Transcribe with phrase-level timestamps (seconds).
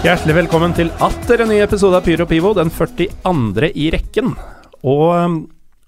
[0.00, 3.68] Hjertelig velkommen til atter en ny episode av Pyro Pivo, den 42.
[3.76, 4.30] i rekken.
[4.80, 5.34] Og um,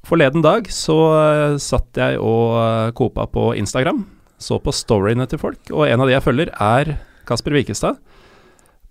[0.04, 4.02] forleden dag så uh, satt jeg og uh, kopa på Instagram,
[4.36, 6.92] så på storyene til folk, og en av de jeg følger, er
[7.24, 8.02] Kasper Wikestad.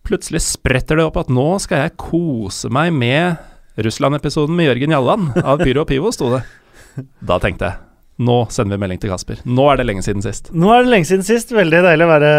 [0.10, 3.38] Plutselig spretter det opp at nå skal jeg kose meg med
[3.78, 6.42] Russland-episoden med Jørgen Jalland av Pyro Pivo, sto det.
[7.22, 7.91] Da tenkte jeg
[8.22, 9.42] nå sender vi melding til Kasper.
[9.46, 10.52] Nå er det lenge siden sist.
[10.54, 11.54] Nå er det lenge siden sist.
[11.56, 12.32] Veldig deilig å være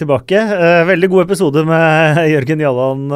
[0.00, 0.42] tilbake.
[0.50, 3.06] Uh, veldig god episode med Jørgen Jallan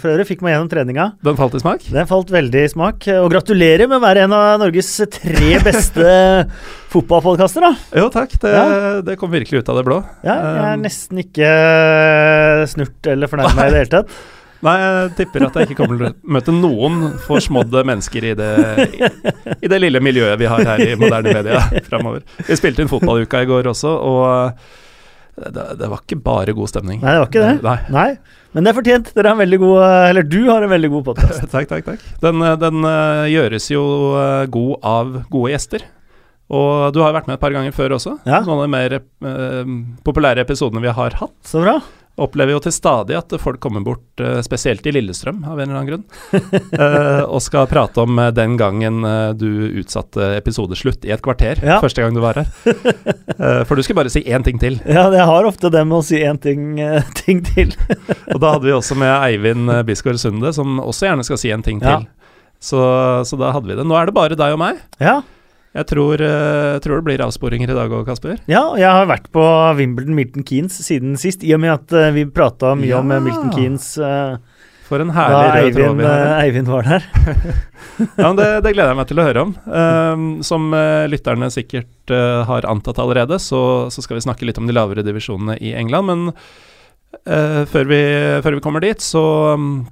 [0.00, 0.28] for øvrig.
[0.30, 1.08] Fikk meg gjennom treninga.
[1.26, 1.86] Den falt i smak?
[1.92, 3.08] Den falt veldig i smak.
[3.20, 6.10] Og gratulerer med å være en av Norges tre beste
[6.90, 7.72] fotballpodkaster, da.
[8.02, 8.34] Jo, takk.
[8.42, 8.66] Det, ja.
[9.06, 10.00] det, kom virkelig ut av det blå.
[10.26, 11.54] Ja, jeg er um, nesten ikke
[12.70, 14.20] snurt eller fornærma i det hele tatt.
[14.66, 18.50] Nei, jeg tipper at jeg ikke kommer til å møte noen forsmådde mennesker i det,
[19.56, 22.26] i, det lille miljøet vi har her i moderne media framover.
[22.44, 24.58] Vi spilte inn fotballuka i går også, og
[25.40, 27.00] det, det, var ikke bare god stemning.
[27.00, 27.54] Nei, det var ikke det.
[27.64, 27.78] Nei.
[27.94, 28.10] Nei.
[28.52, 29.12] Men det er fortjent.
[29.14, 31.46] Dere har en veldig god Eller du har en veldig god podkast.
[31.54, 32.02] takk, takk, takk.
[32.20, 33.84] Den, den uh, gjøres jo
[34.52, 35.86] god av gode gjester.
[36.50, 38.18] Og du har vært med et par ganger før også.
[38.26, 38.42] Ja.
[38.44, 39.72] Noen av de mer uh,
[40.04, 41.36] populære episodene vi har hatt.
[41.46, 41.78] Så bra
[42.20, 45.80] opplever jo til stadig at folk kommer bort, uh, spesielt i Lillestrøm av en eller
[45.80, 46.04] annen grunn,
[46.76, 49.02] uh, og skal prate om uh, den gangen
[49.38, 49.48] du
[49.80, 51.60] utsatte episodeslutt i et kvarter.
[51.64, 51.78] Ja.
[51.82, 52.50] Første gang du var her.
[53.68, 54.78] for du skulle bare si én ting til.
[54.84, 56.78] Ja, jeg har ofte det med å si én ting,
[57.22, 57.74] ting, til.
[58.34, 61.64] og da hadde vi også med Eivind Bisgaard Sunde, som også gjerne skal si en
[61.66, 62.04] ting til.
[62.04, 62.20] Ja.
[62.60, 62.80] Så,
[63.24, 63.86] så, da hadde vi det.
[63.88, 64.82] Nå er det bare deg og meg.
[65.00, 65.20] Ja.
[65.70, 68.40] Jeg tror, uh, tror, det blir avsporinger i dag òg, Kasper.
[68.50, 69.42] Ja, jeg har vært på
[69.78, 72.98] Wimbledon Milton Keynes siden sist, i og med at uh, vi prata mye ja.
[72.98, 74.40] om eh, Milton Keynes uh,
[74.88, 76.32] For en herlig rød Eivind, tråd vi har.
[76.40, 77.06] Eivind var der.
[78.24, 79.54] ja, det, det, gleder jeg meg til å høre om.
[79.70, 80.74] Um, som
[81.12, 82.14] lytterne sikkert
[82.50, 83.62] har antatt allerede, så,
[83.94, 86.10] så, skal vi snakke litt om de lavere divisjonene i England.
[86.10, 86.34] Men
[87.70, 88.02] før vi,
[88.42, 89.22] før, vi, kommer dit, så
[89.54, 89.84] um,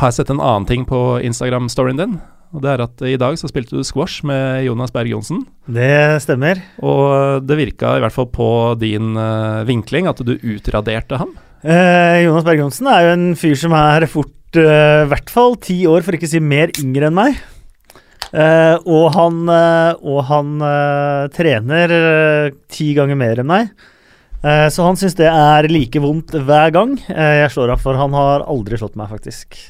[0.00, 2.18] har jeg sett en annen ting på Instagram-storyen din.
[2.52, 5.40] Og det er at i dag så spilte du squash med Jonas Berg Johnsen.
[5.64, 6.60] Det stemmer.
[6.84, 8.48] Og det virka i hvert fall på
[8.80, 11.32] din uh, vinkling at du utraderte ham.
[11.62, 15.32] Eh, Jonas Berg Johnsen er jo en fyr som er fort eh, i uh, hvert
[15.32, 17.40] fall ti år, for ikke å si mer yngre enn meg.
[18.32, 20.52] Uh, og han, og han
[21.32, 21.92] trener
[22.72, 23.72] ti ganger mer enn meg.
[24.42, 28.44] så han syns det er like vondt hver gang jeg slår ham, for han har
[28.50, 29.60] aldri slått meg, faktisk.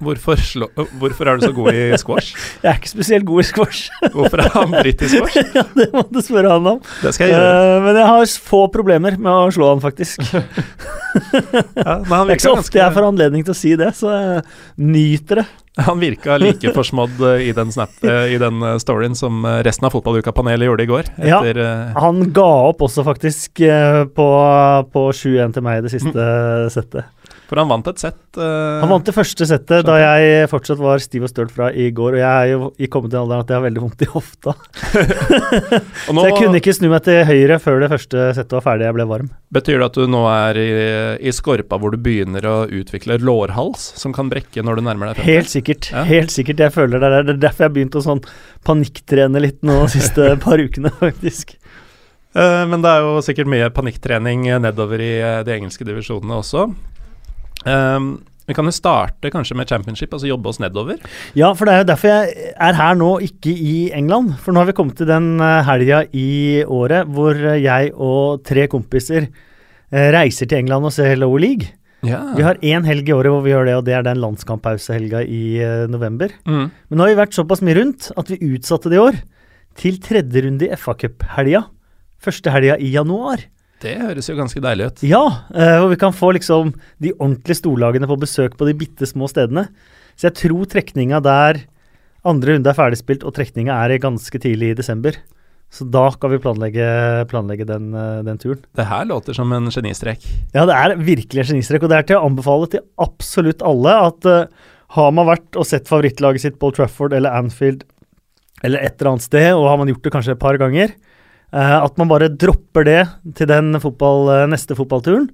[0.00, 0.66] Hvorfor, slå,
[0.96, 2.32] hvorfor, er du så god i squash?
[2.62, 3.90] Jeg er ikke spesielt god i squash.
[4.14, 5.36] hvorfor er han britt i squash?
[5.58, 6.78] ja, Det må du spørre han om.
[7.02, 7.58] Det skal jeg gjøre.
[7.60, 10.24] Uh, men jeg har få problemer med å slå han, faktisk.
[10.32, 10.46] ja,
[12.00, 12.80] det er ikke så ofte ganske...
[12.80, 14.40] jeg får anledning til å si det, så jeg
[14.80, 15.46] nyter det.
[15.80, 19.94] Han virka like forsmådd eh, i den, snap, eh, i den storyen som resten av
[19.94, 21.12] fotballuka-panelet gjorde i går.
[21.20, 23.62] Etter, ja, han ga opp også, faktisk,
[24.16, 24.28] på,
[24.96, 26.72] på 7-1 til meg i det siste mm.
[26.74, 27.19] settet.
[27.50, 28.20] For han vant et sett.
[28.38, 31.88] Uh, han vant det første settet da jeg fortsatt var stiv og støl fra i
[31.90, 32.14] går.
[32.14, 34.54] Og jeg er jo i kommet til alderen at jeg har veldig vondt i hofta.
[36.14, 38.86] nå, så jeg kunne ikke snu meg til høyre før det første settet var ferdig.
[38.86, 39.32] Jeg ble varm.
[39.50, 40.68] Betyr det at du nå er i,
[41.26, 45.24] i skorpa hvor du begynner å utvikle lårhals som kan brekke når du nærmer deg
[45.24, 45.34] 50?
[45.34, 45.90] Helt sikkert.
[45.90, 46.04] Ja.
[46.06, 46.62] Helt sikkert.
[46.62, 48.22] Jeg føler det er, det er derfor jeg har begynt å sånn
[48.68, 51.56] panikktrene litt nå de siste par ukene, faktisk.
[52.30, 56.68] Uh, men det er jo sikkert mye panikktrening nedover i uh, de engelske divisjonene også.
[57.66, 58.12] Um,
[58.50, 60.98] vi kan jo starte kanskje med championship, altså jobbe oss nedover.
[61.38, 64.32] Ja, for det er jo derfor jeg er her nå, ikke i England.
[64.42, 66.30] For nå har vi kommet til den eh, helga i
[66.66, 71.70] året hvor jeg og tre kompiser eh, reiser til England og ser Lower League.
[72.02, 72.24] Ja.
[72.34, 75.22] Vi har én helg i året hvor vi gjør det, og det er den landskamppausehelga
[75.30, 75.60] i
[75.92, 76.34] november.
[76.48, 76.66] Mm.
[76.72, 79.20] Men nå har vi vært såpass mye rundt at vi utsatte det i år
[79.78, 81.68] til tredje runde i FA-cuphelga.
[82.20, 83.46] Første helga i januar.
[83.80, 85.02] Det høres jo ganske deilig ut.
[85.08, 85.22] Ja,
[85.54, 89.28] uh, og vi kan få liksom de ordentlige storlagene på besøk på de bitte små
[89.30, 89.68] stedene.
[90.20, 91.62] Så jeg tror trekninga der
[92.28, 95.16] andre runde er ferdigspilt, og trekninga er ganske tidlig i desember.
[95.72, 96.88] Så da skal vi planlegge,
[97.30, 98.60] planlegge den, uh, den, turen.
[98.76, 100.26] Det her låter som en genistrek.
[100.52, 101.86] Ja, det er virkelig en genistrek.
[101.86, 105.68] Og det er til å anbefale til absolutt alle at uh, har man vært og
[105.68, 107.86] sett favorittlaget sitt Paul Trafford eller Anfield
[108.66, 110.92] eller et eller annet sted, og har man gjort det kanskje et par ganger,
[111.50, 113.00] at man bare dropper det
[113.38, 115.28] til den fotball, uh, neste fotballturen,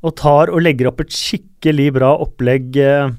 [0.00, 3.12] og tar og legger opp et skikkelig bra opplegg uh,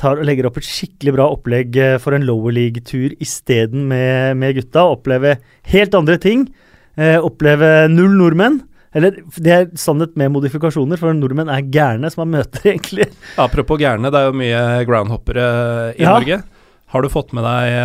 [0.00, 4.56] tar og legger opp et skikkelig bra opplegg for en lower league-tur isteden med, med
[4.56, 4.86] gutta.
[4.88, 5.34] Oppleve
[5.68, 6.46] helt andre ting.
[6.96, 8.62] oppleve null nordmenn.
[8.96, 13.10] Eller det er sannhet med modifikasjoner, for nordmenn er gærne som man møter, egentlig.
[13.36, 15.46] Apropos gærne, det er jo mye groundhoppere
[15.94, 16.16] i ja.
[16.16, 16.40] Norge.
[16.90, 17.76] Har du fått med deg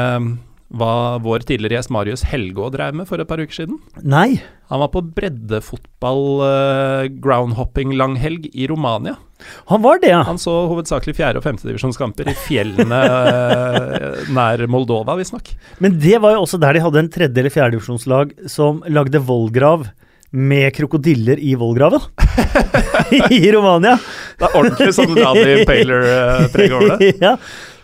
[0.76, 3.80] hva vår tidligere gjest Marius Helgå drev med for et par uker siden?
[4.04, 4.42] Nei.
[4.72, 9.16] Han var på breddefotball uh, groundhopping-langhelg i Romania.
[9.70, 10.24] Han var det, ja.
[10.26, 15.52] Han så hovedsakelig fjerde- og femtedivisjonskamper i fjellene eh, nær Moldova, visstnok.
[15.84, 19.86] Men det var jo også der de hadde en tredje- eller fjerdedivisjonslag som lagde vollgrav
[20.36, 22.08] med krokodiller i vollgraven.
[23.38, 23.98] I Romania.
[24.40, 27.12] Det er ordentlig sånn Radi Paler-preg over det.
[27.26, 27.36] ja,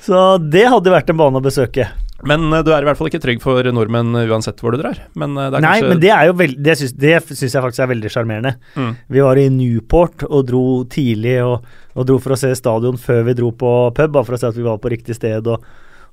[0.02, 1.88] så det hadde vært en bane å besøke.
[2.28, 5.00] Men eh, du er i hvert fall ikke trygg for nordmenn uansett hvor du drar.
[5.20, 7.66] Men eh, det Nei, kanskje men det er jo veld, det syns, det syns jeg
[7.66, 8.56] faktisk er veldig sjarmerende.
[8.76, 8.92] mm.
[9.16, 11.66] Vi var i Newport og dro tidlig og,
[11.96, 14.60] og dro for å se stadion før vi dro på pub, for å se at
[14.60, 15.50] vi var på riktig sted.
[15.50, 15.66] Og,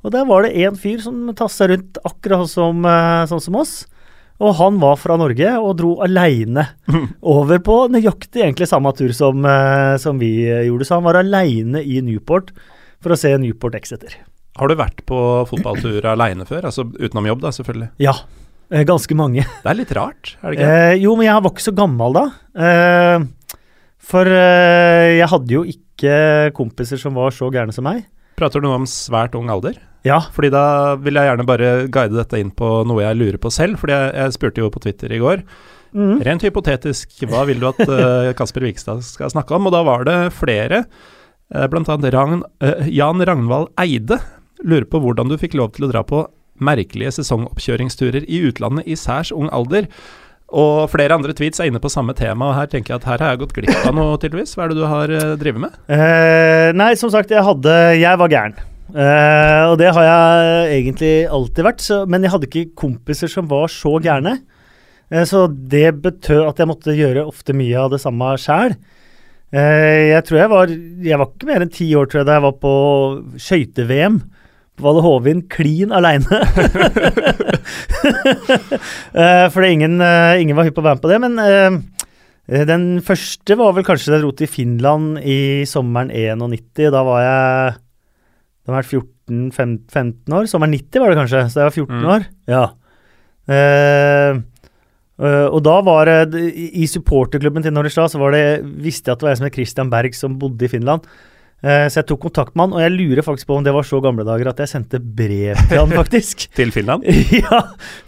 [0.02, 3.78] og der var det en fyr som tassa rundt akkurat som, eh, sånn som oss.
[4.38, 6.62] Og han var fra Norge og dro aleine
[7.34, 10.87] over på nøyaktig egentlig samme tur som, eh, som vi eh, gjorde.
[10.87, 12.52] Så han var aleine i Newport
[13.02, 14.14] for å se Newport Exeter.
[14.58, 15.20] Har du vært på
[15.50, 16.69] fotballtur aleine før?
[16.70, 17.90] Altså utenom jobb, da, selvfølgelig.
[18.02, 18.14] Ja,
[18.72, 19.46] eh, ganske mange.
[19.64, 20.70] Det er litt rart, er det ikke?
[20.76, 22.25] Eh, jo, men jeg var ikke så gammel da.
[22.69, 23.26] Eh,
[24.08, 26.14] for eh, jeg hadde jo ikke
[26.56, 28.06] kompiser som var så gærne som meg.
[28.38, 29.81] Prater du nå om svært ung alder?
[30.06, 30.20] Ja.
[30.34, 33.81] Fordi da vil jeg gjerne bare guide dette inn på noe jeg lurer på selv.
[33.81, 35.43] Fordi jeg, jeg spurte jo på Twitter i går.
[35.96, 36.19] Mm.
[36.25, 39.69] Rent hypotetisk, hva vil du at eh, Kasper Vikstad skal snakke om?
[39.69, 40.82] Og da var det flere,
[41.54, 41.96] uh, bl.a.
[42.14, 44.20] Ragn, uh, Jan Ragnvald Eide,
[44.64, 46.25] lurer på hvordan du fikk lov til å dra på
[46.58, 49.87] merkelige sesongoppkjøringsturer i utlandet i særs ung alder.
[50.49, 53.25] Og flere andre tweets er inne på samme tema, og her tenker jeg at her
[53.25, 54.55] har jeg gått glipp av noe, tydeligvis.
[54.56, 55.76] Hva er det du har uh, drevet med?
[55.93, 58.56] Uh, nei, som sagt, jeg hadde Jeg var gæren.
[58.88, 63.50] Uh, og det har jeg egentlig alltid vært, så, men jeg hadde ikke kompiser som
[63.50, 64.38] var så gærne.
[65.12, 68.78] Uh, så det betød at jeg måtte gjøre ofte mye av det samme sjæl.
[69.52, 70.72] Uh, jeg tror jeg var
[71.08, 72.75] Jeg var ikke mer enn ti år tror jeg, da jeg var på
[73.37, 74.20] skøyte-VM.
[74.78, 76.25] Valle Hovin klin aleine.
[79.12, 81.20] for fordi ingen, eh, ingen var hypp på å være med på det.
[81.25, 81.78] Men eh,
[82.48, 86.88] Eh, Den første var vel kanskje den dro til Finland i sommeren 91.
[86.94, 87.78] Da var jeg
[88.66, 90.48] Da var jeg 14-15 år.
[90.48, 92.08] Sommeren 90 var det kanskje, så jeg var 14 Mm.
[92.14, 92.26] år.
[92.48, 92.64] Ja.
[93.48, 94.42] Uh,
[95.25, 99.12] eh, og da var det I i supporterklubben til da, så var det, visste jeg
[99.14, 101.00] at det var en som het Christian Berg som bodde i Finland.
[101.58, 103.87] Eh, så jeg tok kontakt med han, og jeg lurer faktisk på om det var
[103.87, 106.46] så gamle dager at jeg sendte brev til han, faktisk.
[106.58, 107.06] Til Finland?
[107.43, 107.62] ja,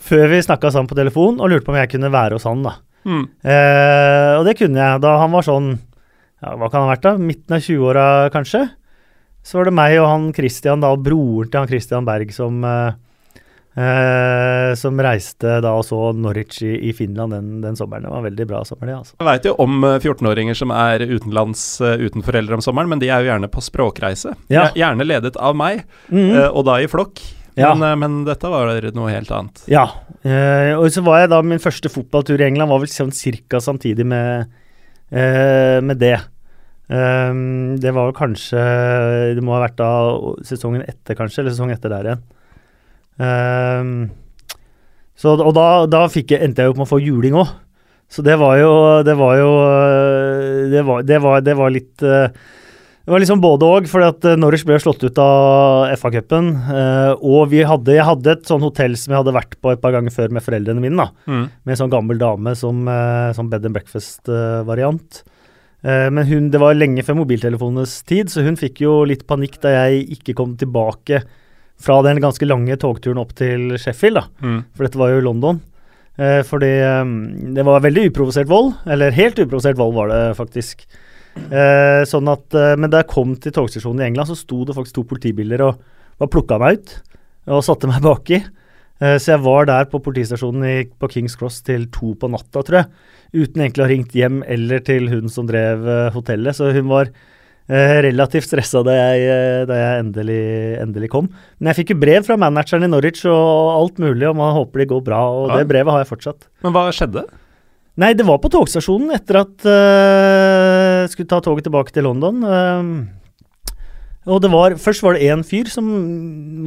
[0.07, 2.63] Før vi snakka sammen på telefon, og lurte på om jeg kunne være hos han,
[2.67, 2.77] da.
[3.09, 3.25] Mm.
[3.43, 7.07] Eh, og det kunne jeg da han var sånn ja, Hva kan han ha vært,
[7.07, 7.15] da?
[7.17, 8.67] Midten av 20-åra, kanskje?
[9.43, 12.63] Så var det meg og han Christian, da, og broren til han Christian Berg, som
[12.63, 12.99] eh,
[13.77, 18.03] eh, Som reiste da og så Norwich i, i Finland den, den sommeren.
[18.07, 19.17] Det var en veldig bra sommer, det, altså.
[19.21, 23.03] Jeg veit jo om eh, 14-åringer som er utenlands eh, uten foreldre om sommeren, men
[23.03, 24.35] de er jo gjerne på språkreise.
[24.53, 24.69] Ja.
[24.77, 26.31] Gjerne ledet av meg, Mhm.
[26.37, 27.21] eh, og da i flokk.
[27.59, 27.75] Ja.
[27.75, 29.65] Men, eh, men dette var noe helt annet.
[29.69, 29.87] Ja.
[30.25, 33.59] Eh, og så var jeg da Min første fotballtur i England var vel sånn cirka
[33.61, 34.47] samtidig med,
[35.13, 36.19] eh, med det.
[36.91, 38.59] Um, det var vel kanskje
[39.37, 39.91] Det må ha vært da
[40.43, 42.23] sesongen etter, kanskje, eller sesongen etter der igjen.
[43.21, 44.09] Um,
[45.21, 47.51] så, og da, da jeg, endte jeg opp med å få juling òg.
[48.11, 48.71] Så det var jo
[49.07, 52.25] Det var jo øh, Det var, det var, det var litt øh,
[53.07, 56.51] Det var liksom både òg, fordi at øh, Norwich ble slått ut av FA-cupen.
[57.17, 59.95] og vi hadde, jeg hadde et sånn hotell som jeg hadde vært på et par
[59.95, 60.99] ganger før med foreldrene mine.
[60.99, 61.45] da, Mm.
[61.65, 62.85] Med en sånn gammel dame som,
[63.35, 65.23] som bed and breakfast-variant.
[65.83, 69.73] men hun, det var lenge før mobiltelefonenes tid, så hun fikk jo litt panikk da
[69.89, 71.25] jeg ikke kom tilbake
[71.81, 74.21] fra den ganske lange togturen opp til Sheffield.
[74.21, 74.65] da, Mm.
[74.77, 75.61] For dette var jo i London.
[76.21, 77.15] Eh, fordi um,
[77.57, 78.75] det var veldig uprovosert vold.
[78.87, 80.85] Eller helt uprovosert vold var det faktisk.
[81.37, 84.75] Eh, sånn at, eh, men da jeg kom til togstasjonen i England, så sto det
[84.77, 85.79] faktisk to politibiler og
[86.21, 86.97] bare plukka meg ut
[87.49, 88.43] og satte meg baki.
[89.01, 92.61] Eh, så jeg var der på politistasjonen i, på Kings Cross til to på natta,
[92.67, 92.91] tror jeg.
[93.33, 96.59] Uten egentlig å ha ringt hjem eller til hun som drev eh, hotellet.
[96.59, 97.09] Så hun var
[97.71, 100.41] relativt stressa da jeg, eh, da jeg endelig,
[100.83, 101.29] endelig kom.
[101.59, 104.83] Men jeg fikk jo brev fra manageren i Norwich og alt mulig om han håper
[104.83, 105.61] det går bra, og Ja.
[105.61, 106.49] det brevet har jeg fortsatt.
[106.65, 107.25] Men hva skjedde?
[108.01, 112.43] Nei, det var på togstasjonen etter at uh, skulle ta toget tilbake til London.
[112.43, 113.07] Uh,
[114.31, 115.87] og det var, Først var det én fyr som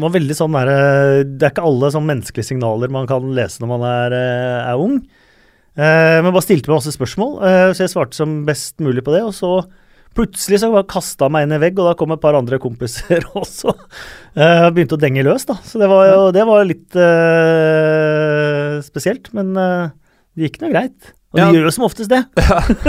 [0.02, 3.72] var veldig sånn derre Det er ikke alle sånn menneskelige signaler man kan lese når
[3.72, 4.98] man er, uh, er ung.
[5.74, 9.14] Eh, men bare stilte meg masse spørsmål, eh, så jeg svarte som best mulig på
[9.16, 9.24] det.
[9.26, 9.66] Og så
[10.18, 13.26] plutselig så bare kasta meg inn i vegg, og da kom et par andre kompiser
[13.42, 13.74] også.
[14.38, 15.58] Uh, begynte å denge løs, da.
[15.66, 19.30] Så det var jo det var litt uh, spesielt.
[19.38, 19.92] Men uh,
[20.38, 21.14] det gikk nå greit.
[21.34, 21.48] Og Ja.
[21.50, 22.20] det gjør jo som oftest det.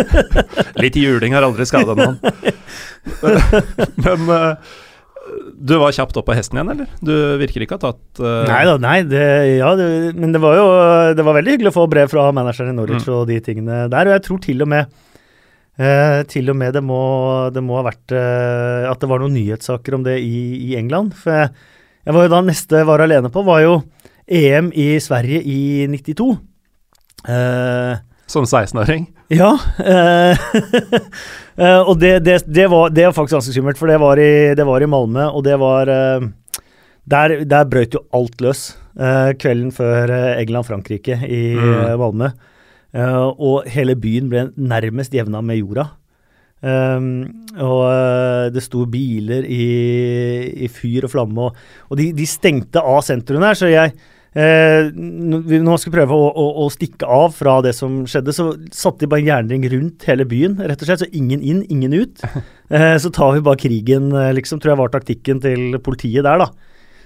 [0.85, 2.19] Litt juling har aldri skada noen.
[4.04, 4.75] Men uh,
[5.57, 6.90] du var kjapt opp på hesten igjen, eller?
[7.00, 8.43] Du virker ikke å ha tatt uh...
[8.50, 8.99] Nei da, nei.
[9.09, 9.23] Det,
[9.57, 9.87] ja, det,
[10.21, 10.66] men det var jo
[11.16, 13.14] det var veldig hyggelig å få brev fra manageren i Norwich Mm.
[13.16, 14.11] og de tingene der.
[14.11, 14.93] Og jeg tror til og med
[15.75, 17.00] Eh, til og med det må,
[17.50, 21.16] det må ha vært eh, at det var noen nyhetssaker om det i, i England.
[21.19, 21.50] For jeg,
[22.07, 23.73] jeg, var jo da neste var alene på, var jo
[24.25, 25.59] EM i Sverige i
[25.90, 26.28] 92.
[27.26, 27.97] Eh,
[28.31, 29.09] Som 16-åring?
[29.35, 29.50] ja.
[29.83, 30.47] eh,
[31.59, 34.54] eh, og det, det, det, var, det var faktisk ganske skummelt, for det var i,
[34.54, 36.31] det var i Malmö, og det var eh,
[37.04, 38.61] Der, der brøt jo alt løs
[38.97, 41.99] eh, kvelden før England-Frankrike i Mm.
[42.00, 42.31] Malmö.
[42.95, 45.91] Eh, og hele byen ble nærmest jevna med jorda.
[46.65, 47.27] Um,
[47.61, 49.65] og eh, det sto biler i,
[50.65, 51.59] i fyr og flamme, og,
[51.91, 53.91] og de, de stengte av sentrum der, så jeg
[54.33, 58.33] eh, Når vi nå skulle prøve å, å, å stikke av fra det som skjedde,
[58.33, 61.05] så satte de bare en jernring rundt hele byen, rett og slett.
[61.05, 62.25] Så ingen inn, ingen ut.
[62.75, 66.41] Eh, så tar vi bare krigen, eh, liksom, tror jeg var taktikken til politiet der,
[66.41, 66.47] da.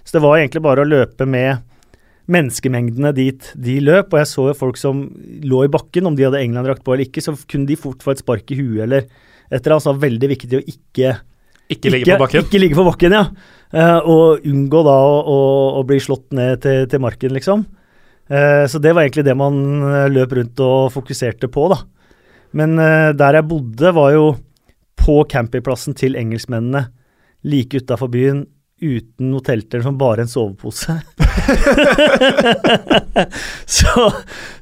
[0.06, 1.64] Så det var egentlig bare å løpe med
[2.28, 5.06] menneskemengdene dit de løp, og jeg så jo folk som
[5.48, 8.14] lå i bakken, om de hadde England-drakt på eller ikke, så kunne de fort få
[8.14, 9.84] et spark i huet eller et eller annet.
[9.84, 11.14] Så det var veldig viktig å ikke
[11.68, 12.44] Ikke ligge på bakken?
[12.44, 13.24] Ikke ligge på bakken, ja.
[13.68, 15.38] Uh, og unngå da å, å,
[15.80, 17.64] å bli slått ned til, til marken, liksom.
[18.28, 19.56] Uh, så det var egentlig det man
[19.88, 21.82] eh, løp rundt og fokuserte på, da.
[22.56, 24.30] Men uh, der jeg bodde, var jo
[24.98, 26.88] på campingplassen til engelskmennene
[27.48, 28.46] like utafor byen
[28.80, 30.94] uten noe telt eller som bare en sovepose.
[33.78, 34.04] så,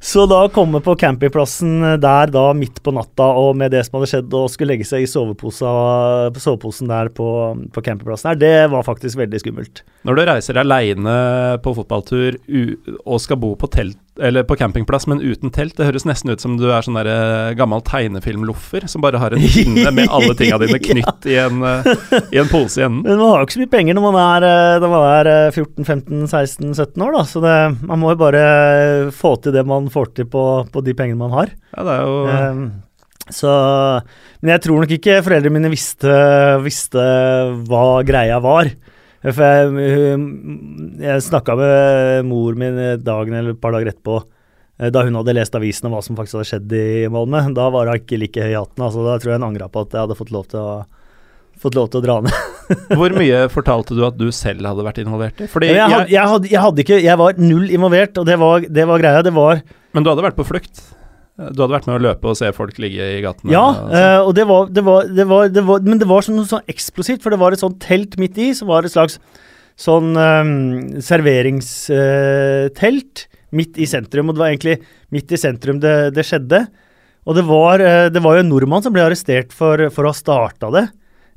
[0.00, 4.10] så da komme på campingplassen der da midt på natta og med det som hadde
[4.12, 7.28] skjedd, og skulle legge seg i soveposen der på,
[7.74, 9.84] på campingplassen her, det var faktisk veldig skummelt.
[10.06, 11.16] Når du reiser aleine
[11.64, 12.40] på fotballtur
[13.04, 16.42] og skal bo på, telt, eller på campingplass, men uten telt, det høres nesten ut
[16.42, 20.36] som du er sånn der eh, gammel tegnefilmloffer som bare har en pinne med alle
[20.38, 21.90] tinga dine knytt i, en, eh,
[22.32, 23.04] i en pose i enden.
[23.06, 25.32] Men man har jo ikke så mye penger når man er, eh, når man er
[25.32, 27.22] eh, 14-15-16-17 år, da.
[27.28, 27.58] Så det,
[27.90, 28.42] man må jo bare
[29.16, 31.54] få til det man får til på, på de pengene man har.
[31.76, 32.66] Ja, det er jo Um,
[33.32, 33.50] så
[34.42, 36.12] Men jeg tror nok ikke foreldrene mine visste,
[36.62, 37.02] visste
[37.66, 38.70] hva greia var.
[39.26, 40.16] For jeg,
[41.02, 44.20] jeg snakka med mor min dagen eller et par dager etterpå,
[44.78, 47.42] eh, da hun hadde lest avisen om hva som faktisk hadde skjedd i Malmö.
[47.56, 48.84] Da var hun ikke like høy i hatten.
[48.86, 50.76] Altså, da tror jeg hun angra på at jeg hadde fått lov til å,
[51.62, 52.44] fått lov til å dra ned.
[52.98, 55.50] Hvor mye fortalte du at du selv hadde vært involvert i?
[55.50, 58.66] Fordi jeg, jeg, jeg, hadde, jeg hadde ikke Jeg var null involvert, og det var,
[58.66, 59.26] det var greia.
[59.26, 59.62] Det var
[59.96, 60.82] men du hadde vært på flukt?
[61.36, 63.52] Du hadde vært med å løpe og se folk ligge i gatene?
[63.52, 63.90] Ja, og sånn.
[64.00, 66.70] eh, og det var, det var, det var, det var Men det var sånn, sånn
[66.72, 69.18] eksplosivt, for det var et sånt telt midt i, som var et slags
[69.76, 70.52] sånn um,
[71.04, 73.26] serveringstelt
[73.56, 74.30] midt i sentrum.
[74.30, 74.78] Og det var egentlig
[75.12, 76.62] midt i sentrum det, det skjedde.
[77.26, 80.12] Og det var, eh, det var jo en nordmann som ble arrestert for, for å
[80.12, 80.86] ha starta det.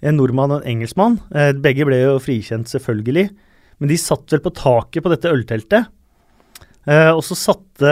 [0.06, 1.18] En nordmann og en engelskmann.
[1.34, 3.28] Eh, begge ble jo frikjent, selvfølgelig.
[3.82, 5.90] Men de satt vel på taket på dette ølteltet.
[6.88, 7.90] Eh, og så satte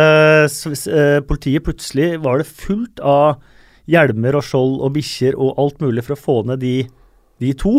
[0.48, 3.41] eh, politiet plutselig Var det fullt av
[3.88, 6.88] hjelmer og skjold og bikkjer og alt mulig for å få ned de,
[7.44, 7.75] de to.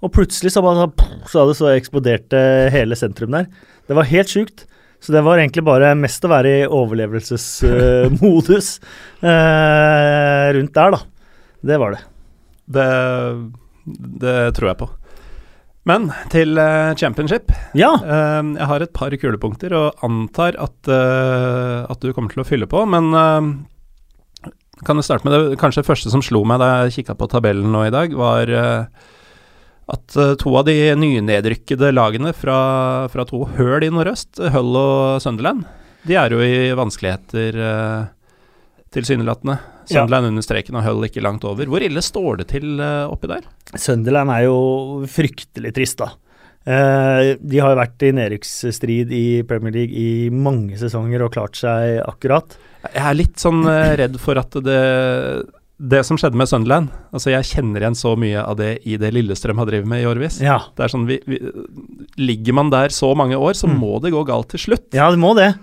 [0.00, 0.90] Og plutselig så, bare,
[1.28, 2.38] så hadde så eksploderte
[2.72, 3.46] hele sentrum der.
[3.88, 4.66] Det var helt sjukt.
[5.00, 8.68] Så det var egentlig bare mest å være i overlevelsesmodus
[9.24, 11.00] eh, rundt der, da.
[11.72, 12.02] Det var det.
[12.76, 12.88] det,
[14.20, 14.88] det tror jeg på.
[15.90, 17.50] Men til uh, championship.
[17.74, 17.90] Ja.
[17.98, 22.46] Uh, jeg har et par kulepunkter og antar at, uh, at du kommer til å
[22.46, 23.10] fylle på, men
[24.86, 27.68] kan du starte med det kanskje første som slo meg da jeg kikka på tabellen
[27.74, 28.48] nå i dag, var
[29.90, 32.60] at to av de nynedrykkede lagene fra,
[33.12, 35.66] fra to høl i nordøst, Hull og Sunderland,
[36.08, 38.08] de er jo i vanskeligheter uh,
[39.90, 40.30] tilsynelatende.
[40.30, 40.32] Ja.
[40.34, 41.66] Under streken og Hull ikke langt over.
[41.70, 43.44] Hvor ille står det til eh, oppi der?
[43.76, 44.56] Sunderland er jo
[45.10, 46.10] fryktelig trist, da.
[46.70, 51.56] Eh, de har jo vært i nedrykksstrid i Premier League i mange sesonger og klart
[51.56, 52.56] seg akkurat.
[52.92, 54.76] Jeg er litt sånn eh, redd for at det
[55.80, 59.10] Det som skjedde med Sunderland Altså, jeg kjenner igjen så mye av det i det
[59.16, 60.38] Lillestrøm har drevet med i årevis.
[60.44, 61.38] Ja, Det er sånn vi, vi,
[62.20, 63.78] Ligger man der så mange år, så Mm.
[63.80, 64.88] må det gå galt til slutt.
[64.92, 65.54] ja det må det.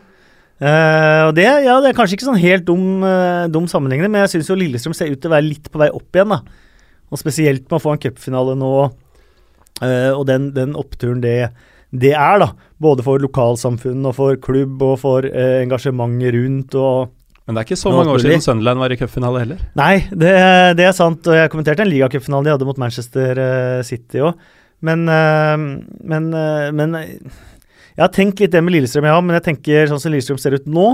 [0.58, 4.24] Eh, og det, ja, det er kanskje ikke sånn helt dum, uh, dum sammenligning, men
[4.26, 6.34] jeg syns jo Lillestrøm ser ut til å være litt på vei opp igjen.
[6.34, 6.40] da.
[7.14, 11.52] Og spesielt med å få en cupfinale nå, uh, og den, den oppturen det,
[11.94, 12.50] det er, da.
[12.82, 17.14] Både for lokalsamfunn og for klubb og for uh, engasjementet rundt og
[17.48, 19.60] Men det er ikke så mange år siden Sunderland var i cupfinale heller.
[19.80, 20.34] Nei, det,
[20.76, 21.30] det er sant.
[21.30, 23.40] Og jeg kommenterte en ligacupfinale de hadde mot Manchester
[23.88, 24.42] City òg.
[24.84, 26.28] Men, men,
[26.76, 26.98] men
[27.98, 29.20] Jeg har tenkt litt det med Lillestrøm, ja.
[29.26, 30.88] Men jeg tenker sånn som Lillestrøm ser ut nå,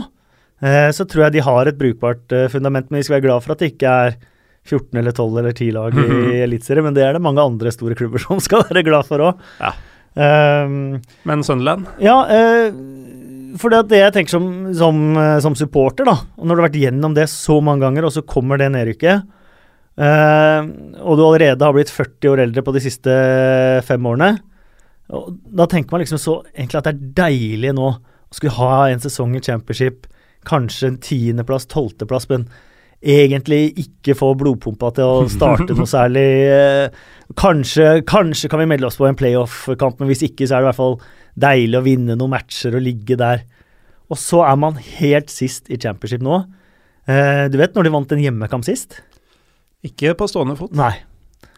[0.63, 2.87] eh, så tror jeg de har et brukbart eh, fundament.
[2.89, 4.15] Men vi skal være glad for at det ikke er
[4.63, 6.29] 14 eller 12 eller 10 lag i Mhm.
[6.45, 6.83] Eliteserien.
[6.87, 9.41] Men det er det mange andre store klubber som skal være glad for òg.
[9.59, 9.73] Ja.
[10.15, 12.67] Um, Men Sunderland ja, eh,
[13.57, 14.45] for det, at det jeg tenker som,
[14.77, 18.05] som, eh, som supporter, da, og når du har vært gjennom det så mange ganger,
[18.05, 19.23] og så kommer det nedrykket,
[19.93, 20.61] Eh,
[21.05, 23.13] og du allerede har blitt 40 år eldre på de siste
[23.85, 24.39] fem årene.
[25.13, 28.89] Og da tenker man liksom så egentlig at det er deilig nå å skulle ha
[28.89, 30.07] en sesong i championship,
[30.47, 32.47] kanskje en tiendeplass, tolvteplass, men
[33.03, 36.25] egentlig ikke få blodpumpa til å starte noe særlig.
[36.49, 37.03] Eh,
[37.39, 40.65] kanskje, kanskje kan vi melde oss på en playoff-kamp, men hvis ikke, så er det
[40.65, 40.97] i hvert fall
[41.43, 43.45] deilig å vinne noen matcher og ligge der.
[44.11, 46.43] Og så er man helt sist i championship nå.
[47.09, 49.01] Eh, du vet når de vant en hjemmekamp sist?
[49.83, 50.95] Ikke på stående fot, Nei.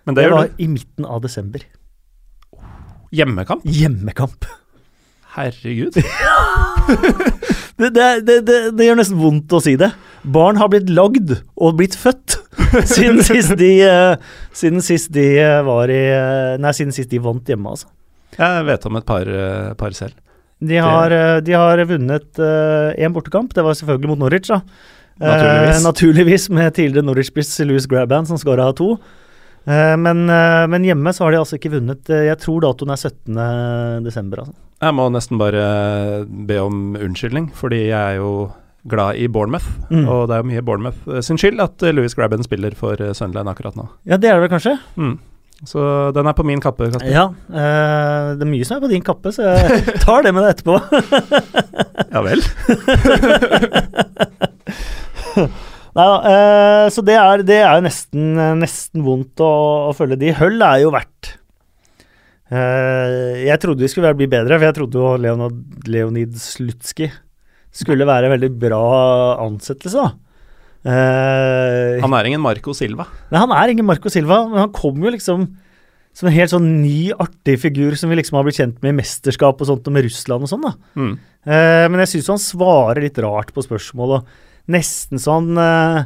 [0.05, 1.62] men Det, det, var i midten av desember.
[3.15, 3.65] Hjemmekamp?
[3.65, 4.48] Hjemmekamp.
[5.36, 6.00] Herregud.
[7.75, 9.89] Det, det, det, det, gjør nesten vondt å si det.
[10.31, 12.38] Barn har blitt lagd og blitt født
[12.93, 17.19] siden sist de, uh, siden sist de uh, var i uh, Nei, siden sist de
[17.19, 17.91] vant hjemme, altså.
[18.38, 19.31] Jeg vet om et par,
[19.79, 20.15] par selv.
[20.63, 23.51] De har, de har vunnet én bortekamp.
[23.55, 24.62] Det var selvfølgelig mot Norwich, da.
[25.19, 25.84] Naturligvis.
[25.86, 28.98] naturligvis med tidligere Norwich-spiss Louis Grabban som skåra to.
[29.65, 32.05] Eh, men, eh, men hjemme så har de altså ikke vunnet.
[32.13, 33.34] Eh, Jeg tror datoen er 17.
[34.05, 34.53] desember, altså.
[34.86, 38.51] Jeg må nesten bare be om unnskyldning, fordi jeg er jo
[38.88, 39.65] glad i Bournemouth.
[39.89, 40.05] Mm.
[40.07, 43.75] Og det er jo mye Bournemouth sin skyld at Louis Grabben spiller for Sunderland akkurat
[43.79, 43.88] nå.
[44.05, 44.75] Ja, det er det vel kanskje?
[45.00, 45.17] Mm.
[45.65, 46.91] Så den er på min kappe.
[46.91, 47.10] Kasper.
[47.10, 47.29] Ja.
[47.50, 50.51] eh, det er mye som er på din kappe, så jeg tar det med deg
[50.60, 50.75] etterpå.
[52.15, 52.39] Ja vel.
[55.95, 59.51] Nei da, Uh, så det er, det er jo nesten, nesten vondt å,
[59.89, 60.33] å følge de.
[60.35, 61.29] Hull er jo verdt
[62.51, 67.09] uh, Jeg trodde vi skulle bli bedre, for jeg trodde jo Leonid, Leonid Slutski
[67.75, 68.85] skulle være en veldig bra
[69.43, 70.13] ansettelse, da.
[70.85, 73.07] Uh, Han er ingen Marco Silva.
[73.31, 75.47] Nei, han er ingen Marco Silva, men han kom jo liksom
[76.15, 78.97] som en helt sånn ny, artig figur som vi liksom har blitt kjent med i
[79.01, 80.71] mesterskap og sånt, og med Russland og sånn, da.
[80.95, 81.15] Mm.
[81.43, 86.04] Uh, men jeg syns han svarer litt rart på spørsmål, og nesten sånn uh,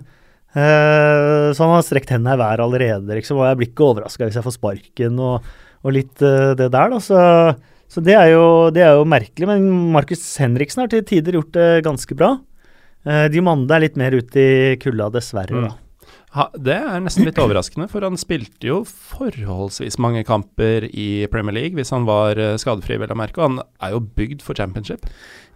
[0.56, 4.28] uh, Så han har strekt hendene i været allerede, liksom, og jeg blir ikke overraska
[4.28, 5.50] hvis jeg får sparken, og,
[5.86, 7.02] og litt uh, det der, da.
[7.04, 7.20] Så,
[7.90, 8.46] så det, er jo,
[8.76, 9.50] det er jo merkelig.
[9.50, 12.38] Men Markus Henriksen har til tider gjort det ganske bra.
[13.00, 15.86] De Mande er litt mer ute i kulda, dessverre, Mm.
[16.36, 21.56] Ha, det er nesten litt overraskende, for han spilte jo forholdsvis mange kamper i Premier
[21.56, 23.42] League, hvis han var skadefri, vel å merke.
[23.42, 25.08] Og han er jo bygd for championship.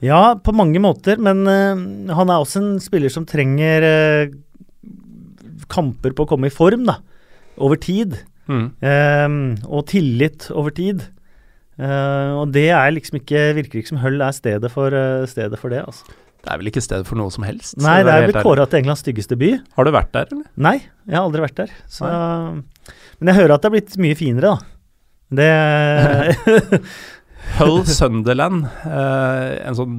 [0.03, 4.35] Ja, på mange måter, men uh, han er også en spiller som trenger uh,
[5.71, 6.99] kamper på å komme i form, da.
[7.63, 8.17] Over tid.
[8.49, 8.65] Mm.
[8.83, 9.35] Eh,
[9.69, 11.05] og tillit over tid.
[11.79, 14.93] Uh, og det er liksom ikke Virker ikke som Hull er stedet for,
[15.29, 16.17] stedet for det, altså.
[16.43, 17.77] Det er vel ikke stedet for noe som helst?
[17.79, 19.53] Nei, det er vel kåra til Englands styggeste by.
[19.77, 20.49] Har du vært der, eller?
[20.59, 20.75] Nei,
[21.07, 21.71] jeg har aldri vært der.
[21.87, 24.69] Så, men jeg hører at det er blitt mye finere, da.
[25.39, 25.49] Det
[27.59, 29.95] Hull Sunderland, eh, en sånn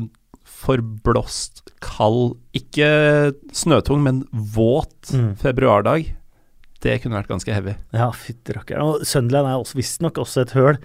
[0.64, 5.34] forblåst, kald, ikke snøtung, men våt Mm.
[5.38, 6.06] februardag.
[6.80, 7.74] Det kunne vært ganske heavy.
[7.92, 9.04] Ja, fytti rakkeren.
[9.04, 10.78] Sunderland er også visstnok også et høl.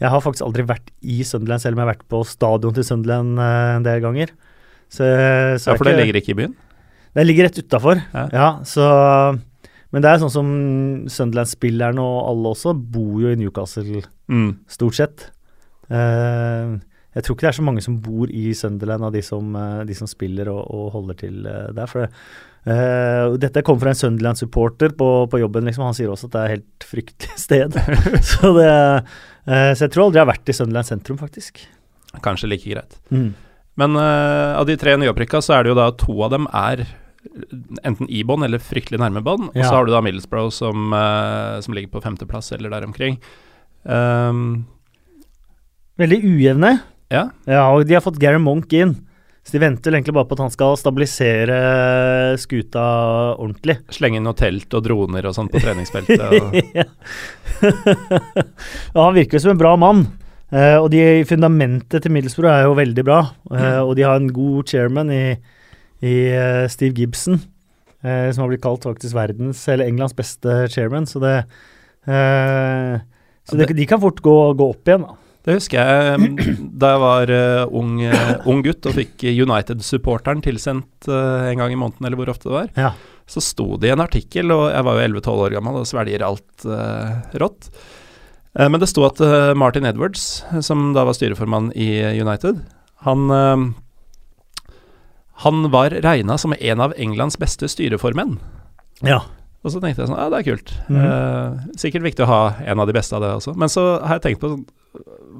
[0.00, 2.84] Jeg har faktisk aldri vært i Sunderland, selv om jeg har vært på stadion til
[2.84, 4.28] Sunderland eh, en del ganger.
[4.90, 5.04] Så,
[5.58, 6.54] så Ja, for det ikke- ligger ikke i byen?
[7.14, 8.02] Det ligger rett utafor.
[8.14, 8.28] Ja.
[8.32, 9.40] Ja, så
[9.90, 14.58] Men det er sånn som Sunderland-spillerne og alle også bor jo i Newcastle, Mm.
[14.68, 15.30] stort sett.
[15.88, 16.78] Eh,
[17.18, 19.80] jeg tror ikke det er så mange som bor i Sunderland av de som, eh,
[19.88, 21.90] de som spiller og, og holder til eh, der.
[21.90, 25.88] For eh, dette kom fra en Sunderland-supporter på, på jobben, liksom.
[25.88, 27.80] Han sier også at det er et helt fryktelig sted.
[28.34, 28.70] så, det,
[29.48, 31.64] uh, så jeg tror aldri jeg har vært i Sunderland sentrum, faktisk.
[32.22, 33.00] Kanskje like greit.
[33.10, 33.32] Mm.
[33.82, 36.86] Men uh, av de tre nyopprykka, så er det jo da to av dem er
[37.82, 39.50] enten i bånn eller fryktelig nærme bånn.
[39.50, 40.94] Og så har du da Middlesbrough som,
[41.60, 43.18] som ligger på femteplass eller der omkring.
[43.82, 44.68] Um,
[45.98, 46.78] Veldig ujevne.
[47.10, 47.28] ja.
[47.48, 48.96] Ja, og de har fått Gary Monk inn.
[49.48, 51.58] Så de venter egentlig bare på at han skal stabilisere
[52.36, 52.82] skuta
[53.40, 53.78] ordentlig.
[53.96, 56.20] Slenge inn noe telt og droner og sånn på treningsfeltet.
[56.42, 56.84] Og, ja,
[59.06, 60.02] han virker som en bra mann.
[60.52, 63.20] Eh, og de fundamentet til Middlesbrough er jo veldig bra.
[63.52, 65.22] Eh, og de har en god chairman i,
[66.04, 67.40] i uh, Steve Gibson,
[68.04, 71.08] eh, som har blitt kalt faktisk verdens, eller Englands beste chairman.
[71.08, 71.38] Så det
[72.04, 73.00] eh,
[73.48, 75.16] Så det, de kan fort gå, gå opp igjen, da.
[75.48, 76.32] Det husker jeg
[76.80, 81.72] da jeg var uh, ung, uh, ung gutt og fikk United-supporteren tilsendt uh, en gang
[81.72, 82.68] i måneden, eller hvor ofte det var.
[82.76, 82.90] Ja.
[83.28, 86.24] Så sto det i en artikkel, og jeg var jo 11-12 år gammel og svelger
[86.24, 86.68] alt
[87.40, 87.66] rått.
[88.56, 89.20] Men det sto at
[89.60, 90.22] Martin Edwards,
[90.64, 92.62] som da var styreformann i United,
[93.04, 93.28] han
[95.44, 98.38] han var regna som en av Englands beste styreformenn.
[99.04, 99.20] ja.
[99.66, 100.70] Og så tenkte jeg sånn, ja det er kult.
[100.86, 101.72] Mm.
[101.82, 103.56] Sikkert viktig å ha en av de beste av det også.
[103.58, 104.62] Men så har jeg tenkt på sånn,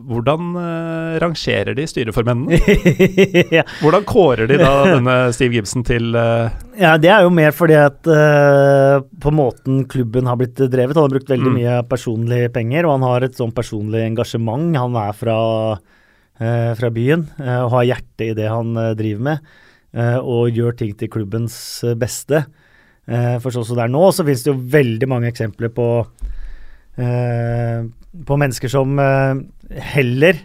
[0.09, 2.59] hvordan uh, rangerer de styreformennene?
[3.59, 3.64] ja.
[3.83, 6.49] Hvordan kårer de da denne Steve Gibson til uh...
[6.81, 10.97] ja, det er jo mer fordi at uh, på måten klubben har blitt drevet.
[10.97, 11.59] Han har brukt veldig Mm.
[11.61, 14.73] mye personlige penger, og han har et sånn personlig engasjement.
[14.77, 15.37] Han er fra,
[16.79, 19.53] fra byen og har hjerte i det han driver med,
[20.21, 21.57] og gjør ting til klubbens
[21.99, 22.42] beste.
[23.07, 25.88] For sånn som det er nå, så finnes det jo veldig mange eksempler på
[28.27, 29.41] på mennesker som eh,
[29.95, 30.39] heller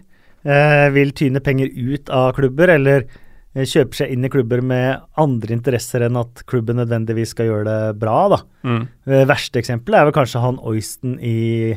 [0.46, 3.08] eh, vil tyne penger ut av klubber, eller
[3.56, 7.66] eh, kjøper seg inn i klubber med andre interesser enn at klubben nødvendigvis skal gjøre
[7.70, 8.20] det bra.
[8.36, 8.42] da.
[8.70, 8.84] mm.
[9.30, 11.74] Verste eksempelet er vel kanskje han Oyston i,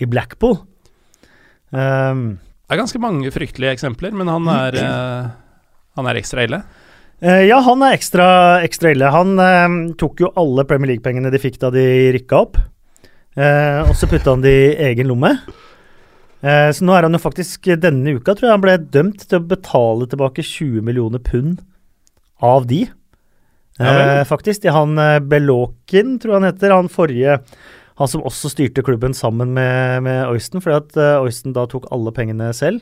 [0.00, 0.58] i Blackpool.
[1.70, 5.30] Um, Det er ganske mange fryktelige eksempler, men han er, uh,
[5.98, 6.60] han er ekstra ille.
[7.20, 8.26] eh, ja, han er ekstra,
[8.66, 9.10] ekstra ille.
[9.12, 11.84] Han eh, tok jo alle Premier League-pengene de fikk da de
[12.16, 12.60] rykka opp,
[13.36, 15.34] eh, og så putta han det i egen lomme.
[16.40, 19.42] Eh, så nå er han jo faktisk Denne uka tror jeg han ble dømt til
[19.42, 21.60] å betale tilbake 20 millioner pund
[22.40, 22.86] av de.
[23.80, 24.64] Eh, faktisk.
[24.64, 26.76] Til han eh, Belokin, tror jeg han heter.
[26.76, 27.40] Han forrige
[28.00, 32.14] Han som også styrte klubben sammen med, med Oysten, fordi at Oysten da tok alle
[32.16, 32.80] pengene selv.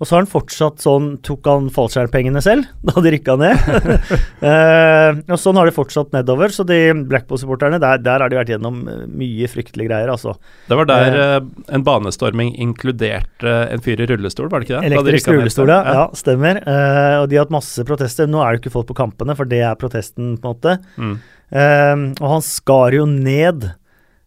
[0.00, 3.68] Og så har han fortsatt sånn Tok han fallskjermpengene selv da de rykka ned?
[4.50, 6.52] eh, og sånn har det fortsatt nedover.
[6.54, 10.34] Så de Blackpool-supporterne, der, der har de vært gjennom eh, mye fryktelige greier, altså.
[10.68, 11.38] Det var der eh,
[11.76, 14.90] en banestorming inkluderte en fyr i rullestol, var det ikke det?
[14.90, 15.80] Elektrisk de rullestol, ja.
[16.00, 16.04] ja.
[16.18, 16.60] Stemmer.
[16.60, 18.28] Eh, og de har hatt masse protester.
[18.30, 20.76] Nå er det ikke folk på kampene, for det er protesten, på en måte.
[20.98, 21.16] Mm.
[21.54, 23.68] Eh, og han skar jo ned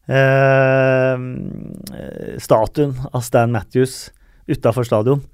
[0.07, 1.25] eh,
[2.39, 4.05] statuen av Stan Matthews
[4.47, 5.25] utafor stadion.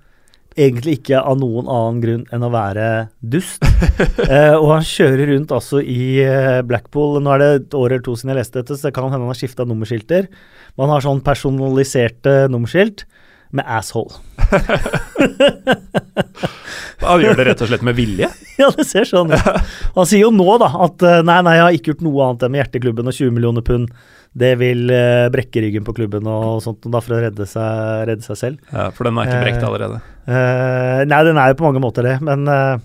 [0.53, 2.89] Egentlig ikke av noen annen grunn enn å være
[3.19, 3.63] dust.
[4.27, 7.17] eh, og han kjører rundt altså i eh, Blackpool.
[7.23, 9.25] Nå er det et år eller to siden jeg leste dette, så det kan hende
[9.25, 10.29] han har skifta nummerskilter.
[10.75, 13.07] Men han har sånn personaliserte nummerskilt
[13.53, 14.17] med 'asshole'.
[17.03, 18.29] Han gjør det rett og slett med vilje.
[18.53, 19.47] Ja, det ser sånn ut.
[19.95, 22.43] Han sier jo nå da at eh, nei, nei, jeg har ikke gjort noe annet
[22.45, 23.89] enn med hjerteklubben og 20 millioner pund.
[24.35, 28.07] Det vil eh, brekke ryggen på klubben og sånt, og da for å redde seg,
[28.09, 28.63] redde seg selv.
[28.73, 29.99] Ja, for den er ikke brekt Eh, allerede.
[30.25, 32.81] Eh, nei, den er jo på mange måter det, men, eh,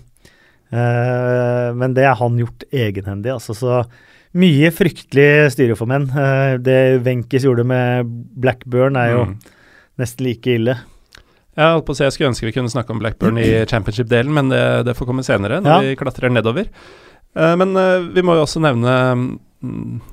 [0.77, 3.55] eh, men det har han gjort egenhendig, altså.
[3.57, 3.79] Så
[4.37, 6.05] mye fryktelig styreformenn.
[6.13, 8.05] Uh, det Wenches gjorde med
[8.37, 9.35] Blackburn er jo Mm.
[9.97, 10.77] nesten like ille.
[11.57, 14.31] Jeg holdt på å si jeg skulle ønske vi kunne snakke om Blackburn i championship-delen,
[14.31, 15.79] men det, det får komme senere, når Ja.
[15.81, 16.69] vi klatrer nedover.
[17.35, 17.73] Men
[18.13, 19.39] vi må jo også nevne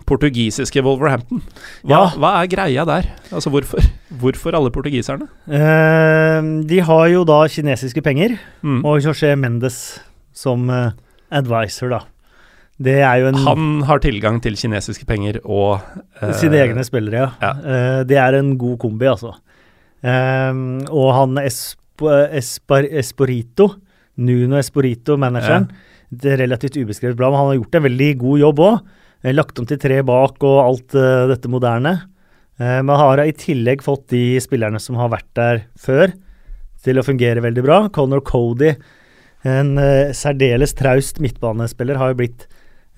[0.06, 1.42] portugisiske Wolverhampton.
[1.84, 2.00] Hva, Ja.
[2.18, 3.06] hva er greia der?
[3.30, 3.78] Altså hvorfor,
[4.10, 5.28] hvorfor alle portugiserne?
[5.46, 8.38] Eh, de har jo da kinesiske penger.
[8.62, 8.84] Mm.
[8.84, 10.00] Og José Mendes
[10.34, 10.90] som eh,
[11.30, 12.00] advisor, da.
[12.76, 15.80] Det er jo en Han har tilgang til kinesiske penger og
[16.20, 17.30] eh, Sine egne spillere, ja.
[17.40, 17.52] ja.
[18.00, 19.32] Eh, det er en god kombi, altså.
[20.04, 21.80] Ehm, og han Esp
[22.36, 23.70] Espar, Esporito,
[24.20, 25.70] Nuno Esporito, manageren,
[26.12, 28.82] det er relativt ubeskrevet blad, men han har gjort en veldig god jobb òg.
[29.24, 31.94] Lagt om til tre bak og alt eh, dette moderne.
[32.60, 36.12] Eh, men har i tillegg fått de spillerne som har vært der før,
[36.84, 37.80] til å fungere veldig bra.
[37.92, 38.74] Conor Cody,
[39.46, 42.46] en eh, særdeles traust midtbanespiller, har jo blitt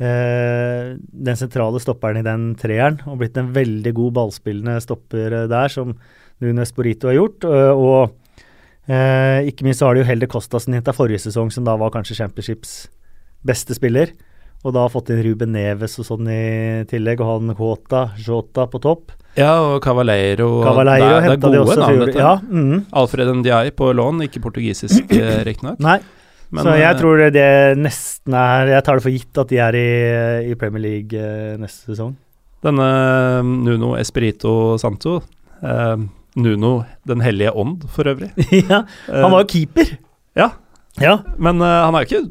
[0.02, 5.50] eh, den sentrale stopperen i den treeren, og blitt en veldig god ballspillende stopper eh,
[5.50, 5.96] der, som
[6.42, 7.46] Nune Sporito har gjort.
[7.48, 8.12] og
[8.86, 11.94] eh, ikke minst så har de jo Helder Costasen henta forrige sesong, som da var
[11.94, 12.80] kanskje Championships
[13.46, 14.12] beste spiller.
[14.66, 16.42] Og da har fått inn Ruben Neves og sånn i
[16.90, 19.12] tillegg, og han Jota, Jota på topp.
[19.38, 20.48] Ja, og Cavaleiro.
[20.66, 22.18] Cavaleiro det, det er gode de navn, dette.
[22.24, 25.78] Ja, mm, Alfred Ndiaye på lån, ikke portugisisk eh, riktignok.
[25.78, 29.58] Men, så jeg eh, tror det nesten er Jeg tar det for gitt at de
[29.60, 29.88] er i,
[30.48, 32.14] i Premier League eh, neste sesong.
[32.64, 35.20] Denne eh, Nuno Espirito Santo
[35.62, 35.96] eh,
[36.40, 36.72] Nuno
[37.06, 38.32] Den hellige ånd, for øvrig.
[38.72, 39.94] ja, han var jo keeper.
[40.38, 40.50] Ja,
[40.98, 41.20] Ja.
[41.38, 42.24] men eh, han er jo ikke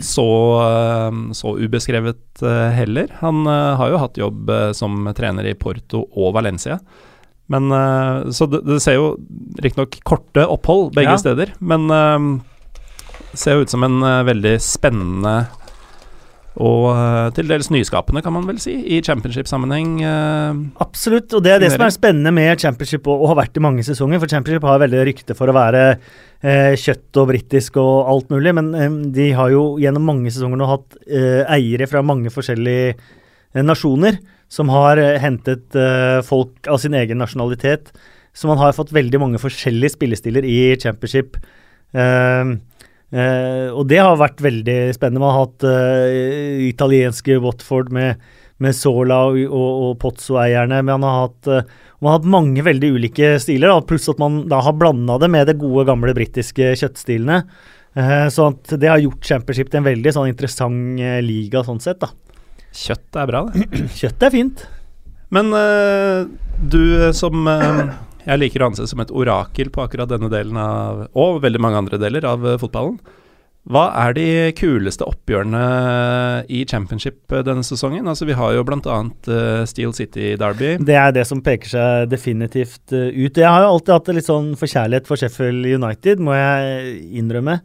[0.00, 0.26] så,
[0.66, 3.08] eh, så ubeskrevet eh, heller.
[3.20, 6.78] Han eh, har jo hatt jobb som trener i Porto og Valencia.
[7.48, 7.70] Men
[8.34, 9.12] Så det, det ser jo
[9.62, 11.20] riktignok korte opphold begge Ja.
[11.20, 11.86] steder, men
[13.38, 15.46] ser jo ut som en veldig spennende
[16.56, 19.90] og eh, til dels nyskapende, kan man vel si, i championship-sammenheng.
[20.00, 23.64] eh, Absolutt, og det er det som er spennende med championship og, har vært i
[23.64, 24.22] mange sesonger.
[24.22, 28.56] For championship har veldig rykte for å være eh, kjøtt og britisk og alt mulig,
[28.56, 28.72] men
[29.12, 32.96] de har jo gjennom mange sesonger nå hatt eiere fra mange forskjellige
[33.66, 34.18] nasjoner
[34.52, 35.74] som har hentet
[36.28, 37.90] folk av sin egen nasjonalitet.
[38.36, 41.38] Så man har fått veldig mange forskjellige spillestiler i championship.
[41.96, 42.50] Eh,
[43.12, 45.22] eh, og det har vært veldig spennende.
[45.22, 48.22] Man har hatt eh, italienske Watford med
[48.62, 50.80] med Sola og, og, og Pozzo-eierne.
[50.84, 54.22] Men han har hatt, eh, man har hatt mange veldig ulike stiler, da, pluss at
[54.22, 57.42] man da har blanda det med det gode, gamle britiske kjøttstilene.
[57.96, 61.82] Eh, så at det har gjort Championship til en veldig sånn interessant eh, liga sånn
[61.84, 62.00] sett.
[62.04, 62.12] da.
[62.76, 63.86] Kjøtt er bra, det.
[64.00, 64.66] Kjøtt er fint.
[65.34, 66.26] Men eh,
[66.72, 66.82] du
[67.16, 67.48] som
[68.26, 71.84] jeg liker å anse som et orakel på akkurat denne delen av Og veldig mange
[71.84, 72.98] andre deler av eh, fotballen.
[73.66, 75.62] Hva er de kuleste oppgjørene
[76.54, 78.06] i championship eh, denne sesongen?
[78.06, 78.98] Altså Vi har jo bl.a.
[79.66, 80.76] Steel City Derby.
[80.78, 83.34] Det er det som peker seg definitivt eh, ut.
[83.34, 87.58] Jeg har jo alltid hatt litt sånn forkjærlighet for Sheffield United, må jeg innrømme.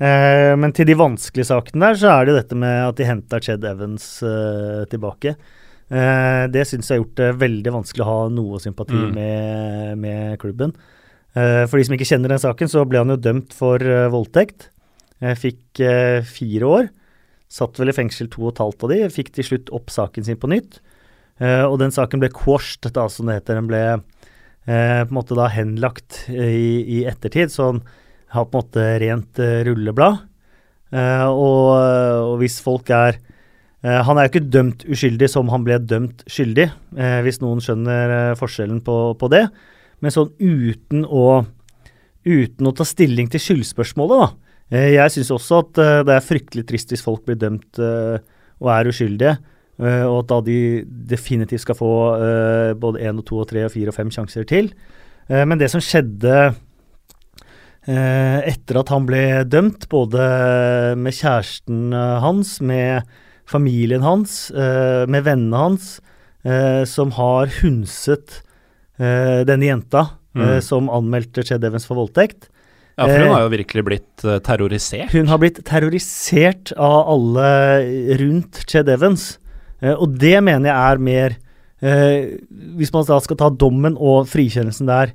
[0.00, 3.06] Eh, men til de vanskelige sakene der, så er det jo dette med at de
[3.06, 5.36] henta Ched Evans eh, tilbake.
[5.92, 9.14] Eh, det syns jeg har gjort det veldig vanskelig å ha noe sympati Mm.
[9.14, 10.72] med, med klubben.
[11.36, 14.08] Eh, for de som ikke kjenner den saken, så ble han jo dømt for eh,
[14.08, 14.70] voldtekt.
[15.20, 16.88] Jeg fikk eh, fire år.
[17.50, 19.00] Satt vel i fengsel to og et halvt av de.
[19.12, 20.80] Fikk til slutt opp saken sin på nytt.
[21.42, 23.60] Eh, og den saken ble quashed, da, som det heter.
[23.60, 27.82] Den ble eh, på en måte da henlagt i, i ettertid, så han
[28.34, 30.22] har på en måte rent rulleblad.
[30.94, 31.68] Eh, og,
[32.30, 33.18] og hvis folk er
[33.84, 36.64] Han er jo ikke dømt uskyldig som han ble dømt skyldig,
[36.96, 39.42] eh, hvis noen skjønner eh, forskjellen på, på det.
[40.00, 41.44] Men sånn uten å,
[42.24, 44.28] uten å ta stilling til skyldspørsmålet, da.
[44.72, 48.16] Eh, jeg syns også at eh, det er fryktelig trist hvis folk blir dømt eh,
[48.64, 49.34] og er uskyldige.
[49.84, 50.58] eh, og at da de
[51.12, 54.48] definitivt skal få eh, både én og to og tre og fire og fem sjanser
[54.48, 54.72] til.
[55.28, 56.54] Eh, men det som skjedde
[57.84, 60.24] eh, etter at han ble dømt, både
[60.96, 63.04] med kjæresten eh, hans, med
[63.46, 66.00] familien hans, eh, med vennene hans,
[66.44, 68.42] eh, som har hunset
[68.98, 70.60] eh, denne jenta Mm.
[70.66, 72.48] som anmeldte Chad Evans for voldtekt.
[72.98, 75.12] Ja, for hun har jo virkelig blitt terrorisert.
[75.12, 79.38] Hun har blitt terrorisert av alle rundt Chad Evans,
[79.78, 81.36] og det mener jeg er mer
[82.74, 85.12] Hvis man da skal ta dommen og frikjennelsen der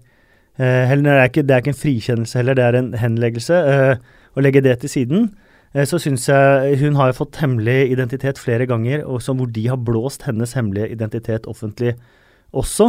[0.56, 3.60] det er, ikke, det er ikke en frikjennelse heller, det er en henleggelse.
[4.00, 5.30] Å legge det til siden,
[5.70, 9.78] så syns jeg hun har fått hemmelig identitet flere ganger, og som hvor de har
[9.78, 11.94] blåst hennes hemmelige identitet offentlig
[12.58, 12.88] også.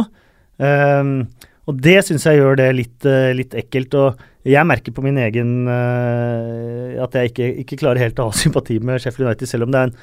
[0.57, 1.27] Um,
[1.69, 3.93] og det syns jeg gjør det litt, eh, litt ekkelt.
[3.99, 8.39] Og jeg merker på min egen uh, at jeg ikke, ikke klarer helt å ha
[8.43, 9.95] sympati med Sheffield United, selv om det er en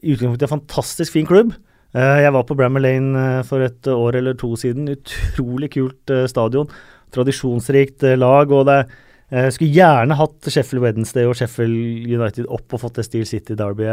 [0.00, 1.52] i utgangspunktet en fantastisk fin klubb.
[1.96, 4.88] Uh, jeg var på Brammer Lane eh, for et år eller to siden.
[4.92, 6.70] Utrolig kult uh, stadion.
[7.14, 8.52] Tradisjonsrikt eh, lag.
[8.52, 8.84] og det
[9.30, 13.56] eh, Skulle gjerne hatt Sheffield Wednesday og Sheffield United opp og fått det Steel City
[13.58, 13.88] Derby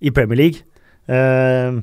[0.00, 0.64] i Premier League.
[1.06, 1.82] Uh,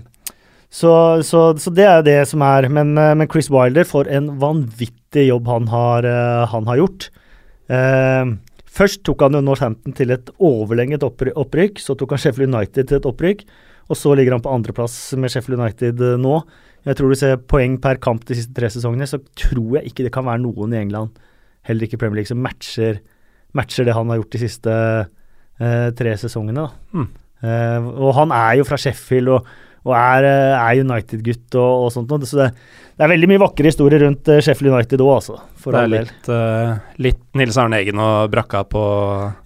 [0.74, 0.92] så,
[1.24, 2.68] så, så det er det som er.
[2.70, 6.08] Men, eh, men Chris Wilder, for en vanvittig jobb han har,
[6.50, 7.10] han har gjort.
[7.70, 8.36] Uh,
[8.74, 11.82] først tok han jo Northampton til et overlenget opprykk.
[11.82, 13.46] Så tok han Sheffield United til et opprykk.
[13.92, 16.38] Og så ligger han på andreplass med Sheffield United nå.
[16.84, 20.08] Jeg tror du ser poeng per kamp de siste tre sesongene, så tror jeg ikke
[20.08, 21.14] det kan være noen i England,
[21.68, 23.02] heller ikke Premier League, som matcher,
[23.58, 26.68] matcher det han har gjort de siste eh, tre sesongene.
[26.96, 27.12] Mm.
[27.44, 29.52] Eh, og han er jo fra Sheffield og,
[29.84, 32.28] og er, eh, er United-gutt og, og sånt noe.
[32.28, 32.50] Så det,
[32.94, 35.40] det er veldig mye vakre historier rundt eh, Sheffield United òg, altså.
[35.64, 36.74] For det er litt, uh,
[37.04, 38.84] litt Nils Arne Eggen og brakka på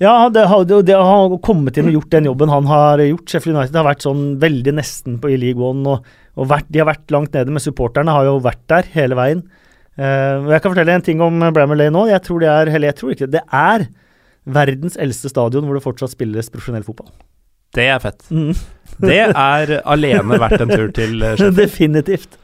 [0.03, 3.27] Ja, det har, det, det har kommet inn og gjort den jobben han har gjort.
[3.30, 6.82] Sheffield United har vært sånn veldig nesten på i League One, og, og vært, de
[6.82, 9.45] har vært langt nede, men supporterne har jo vært der hele veien.
[9.97, 12.05] Eh, jeg kan fortelle en ting om Brammer Lane nå.
[12.12, 13.88] Jeg tror det er, eller jeg tror ikke det, det er
[14.57, 17.10] verdens eldste stadion hvor det fortsatt spilles profesjonell fotball.
[17.75, 18.21] Det er fett.
[18.31, 18.53] Mm.
[19.03, 21.57] Det er alene verdt en tur til eh, Sheffield.
[21.57, 22.38] Definitivt.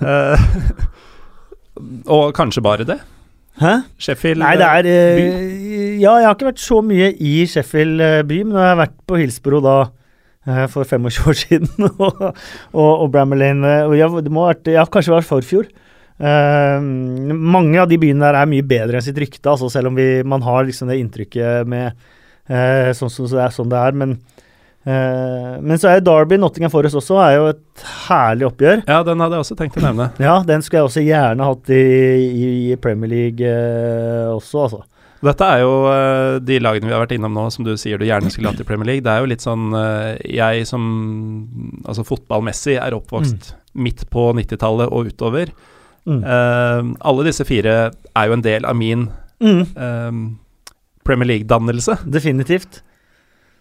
[0.00, 0.38] Uh,
[2.08, 3.00] og kanskje bare det.
[3.60, 3.74] Hæ?
[4.00, 8.40] Sheffield Nei, det er eh, Ja, jeg har ikke vært så mye i Sheffield by,
[8.46, 9.76] men jeg har vært på Hillsborough da
[10.68, 11.70] for 25 år siden,
[12.04, 15.28] og, og, og Brammer Lane og jeg, det må ha vært, Jeg har kanskje vært
[15.28, 15.70] forfjor.
[16.18, 16.80] Eh,
[17.34, 20.22] mange av de byene der er mye bedre enn sitt rykte, altså selv om vi,
[20.22, 21.90] man har liksom det inntrykket med
[22.50, 23.98] uh, sånn som det er, sånn det er.
[23.98, 24.14] Men,
[24.86, 28.86] uh, men så er Derby Nottingham Forest også er jo et herlig oppgjør.
[28.86, 30.10] Ja, den hadde jeg også tenkt å nevne.
[30.28, 31.84] Ja, den skulle jeg også gjerne hatt i,
[32.30, 34.84] i, i Premier League eh, også, altså.
[35.24, 35.76] Dette er jo
[36.44, 38.66] de lagene vi har vært innom nå, som du sier du gjerne skulle hatt i
[38.68, 39.04] Premier League.
[39.06, 39.72] Det er jo litt sånn
[40.20, 40.82] Jeg som
[41.80, 45.54] altså fotballmessig er oppvokst midt på 90-tallet og utover.
[46.06, 46.22] Mm.
[46.24, 49.06] Eh, alle disse fire er jo en del av min
[49.40, 50.12] Mm, eh,
[51.04, 51.98] Premier League-dannelse.
[52.08, 52.82] definitivt.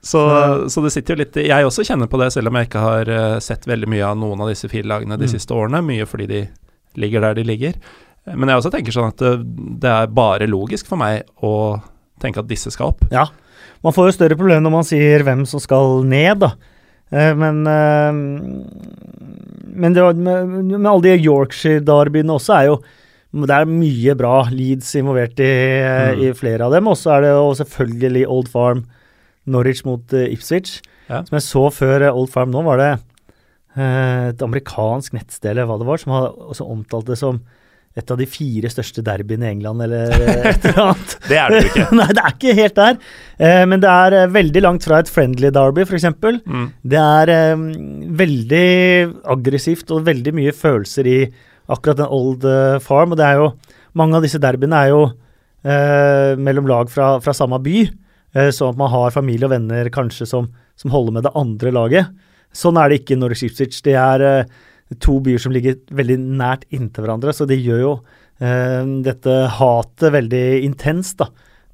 [0.01, 0.19] Så,
[0.69, 3.09] Så- det sitter jo litt Jeg også kjenner på det, selv om jeg ikke har
[3.09, 5.31] eh, sett veldig mye av noen av disse fire lagene de Mm.
[5.31, 5.81] siste årene.
[5.83, 6.49] Mye fordi de
[6.97, 7.73] ligger der de ligger.
[8.27, 11.81] Eh, Men jeg også tenker sånn at det, det er bare logisk for meg å
[12.19, 13.05] tenke at disse skal opp.
[13.11, 13.25] Ja.
[13.83, 16.51] Man får jo større problemer når man sier hvem som skal ned, da.
[17.13, 18.11] Eh, men eh,
[19.73, 22.75] Men det var, med, med alle de Yorkshire-derbyene også er jo
[23.33, 25.47] det er mye bra Leeds involvert i,
[26.13, 26.19] Mm.
[26.21, 26.85] i flere av dem.
[26.91, 28.83] Og så er det jo selvfølgelig Old Farm,
[29.49, 30.75] Norwich mot eh, Ipswich.
[31.09, 31.23] Ja.
[31.25, 32.91] Som jeg så før eh, Old Farm nå, var det
[33.75, 37.41] eh, et amerikansk nettsted eller hva det var, som hadde også omtalt det som
[37.93, 40.13] et av de fire største derbyene i England, eller
[40.49, 41.15] et eller annet.
[41.27, 41.87] Det er det jo ikke.
[41.99, 42.95] Nei, det er ikke helt der.
[43.37, 46.07] Eh, men det er eh, veldig langt fra et friendly derby, f.eks.
[46.41, 46.65] Mm.
[46.93, 47.65] Det er eh,
[48.23, 48.69] veldig
[49.35, 51.19] aggressivt og veldig mye følelser i
[51.69, 53.13] akkurat den Old eh, Farm.
[53.13, 53.53] Og det er jo
[53.93, 57.83] Mange av disse derbyene er jo eh, mellom lag fra, fra samme by,
[58.33, 60.47] sånn at man har familie og venner kanskje som,
[60.81, 62.23] som holder med det andre laget.
[62.57, 63.83] Sånn er det ikke i Norwich Ipswich.
[63.85, 64.23] Det er
[64.99, 67.93] to byer som ligger veldig nært inntil hverandre, så det gjør jo
[68.39, 71.29] eh, dette hatet veldig intenst da,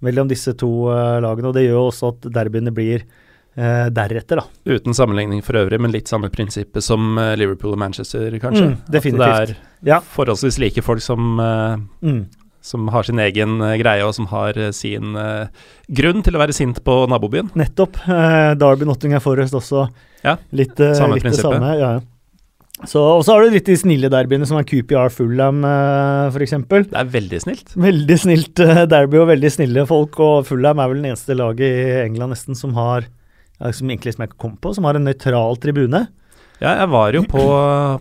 [0.05, 1.49] mellom disse to eh, lagene.
[1.51, 4.45] Og det gjør jo også at derbyene blir eh, deretter, da.
[4.77, 8.73] Uten sammenligning for øvrig, men litt samme prinsippet som eh, Liverpool og Manchester, kanskje.
[8.73, 9.29] Mm, definitivt.
[9.29, 9.99] At det er Ja.
[10.01, 12.25] forholdsvis like folk som, eh, Mm.
[12.61, 15.47] som har sin egen eh, greie, og som har sin uh,
[15.89, 17.49] grunn til å være sint på nabobyen.
[17.55, 17.95] Nettopp.
[18.07, 19.87] Uh, Derby Nottingham Forest også.
[20.25, 21.69] Ja, litt, uh, samme litt det samme.
[21.79, 21.91] Ja.
[21.95, 21.99] ja.
[22.87, 26.53] Så, og så har du litt de snille derbyene, som er QPR Fullham uh, f.eks.
[26.69, 27.73] Det er veldig snilt.
[27.75, 30.15] Veldig snilt eh, derby og veldig snille folk.
[30.23, 33.09] Og Fullham er vel den eneste laget i England nesten som har
[33.75, 36.05] som egentlig som jeg kom på, som har en nøytral tribune.
[36.61, 37.43] Ja, jeg var jo på,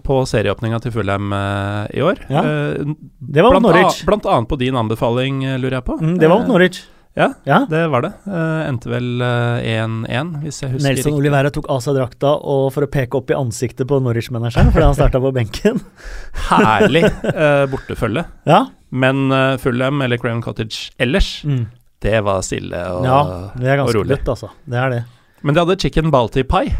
[0.07, 2.21] på serieåpninga til Fullham eh, i år.
[2.31, 2.45] Ja.
[2.47, 4.05] Eh, Det var mot Norwich.
[4.07, 5.99] blant annet på din anbefaling, eh, lurer jeg på.
[5.99, 6.81] Mm, det var mot Eh, Norwich.
[7.19, 7.59] Ja, Ja.
[7.69, 8.13] det var det.
[8.29, 11.15] Uh, endte vel eh, 1-1, hvis jeg husker Nelson riktig.
[11.19, 14.87] Olivera tok av seg drakta og for å peke opp i ansiktet på Norwich-manageren fordi
[14.87, 15.81] han starta på benken.
[16.49, 18.25] Herlig uh, bortefølge.
[18.49, 18.63] Ja.
[18.91, 21.67] Men uh, Fulham eller Craven Cottage ellers, Mm.
[22.01, 23.19] det var stille og, ja,
[23.59, 24.17] det er og ganske rolig.
[24.17, 24.53] dødt, altså.
[24.65, 25.03] Det er det.
[25.43, 26.73] Men de hadde chicken balti pie.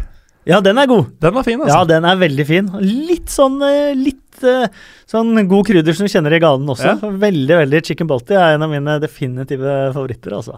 [0.49, 1.11] Ja, den er god.
[1.21, 1.75] Den var fin, altså.
[1.75, 2.71] Ja, den er veldig fin.
[2.81, 4.65] Litt sånn eh, litt eh,
[5.09, 6.95] sånn god krydder som du kjenner i ganen også.
[6.95, 7.13] Ja.
[7.27, 10.57] Veldig, veldig Chicken Balti er en av mine definitive favoritter, altså.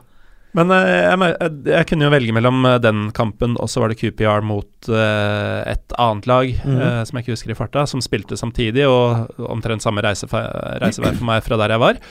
[0.56, 4.00] Men eh, jeg, jeg, jeg kunne jo velge mellom den kampen, og så var det
[4.02, 6.80] QPR mot uh, et annet lag, mm.
[6.80, 11.28] uh, som jeg ikke husker i farta, som spilte samtidig, og omtrent samme reisevei for
[11.28, 12.02] meg fra der jeg var.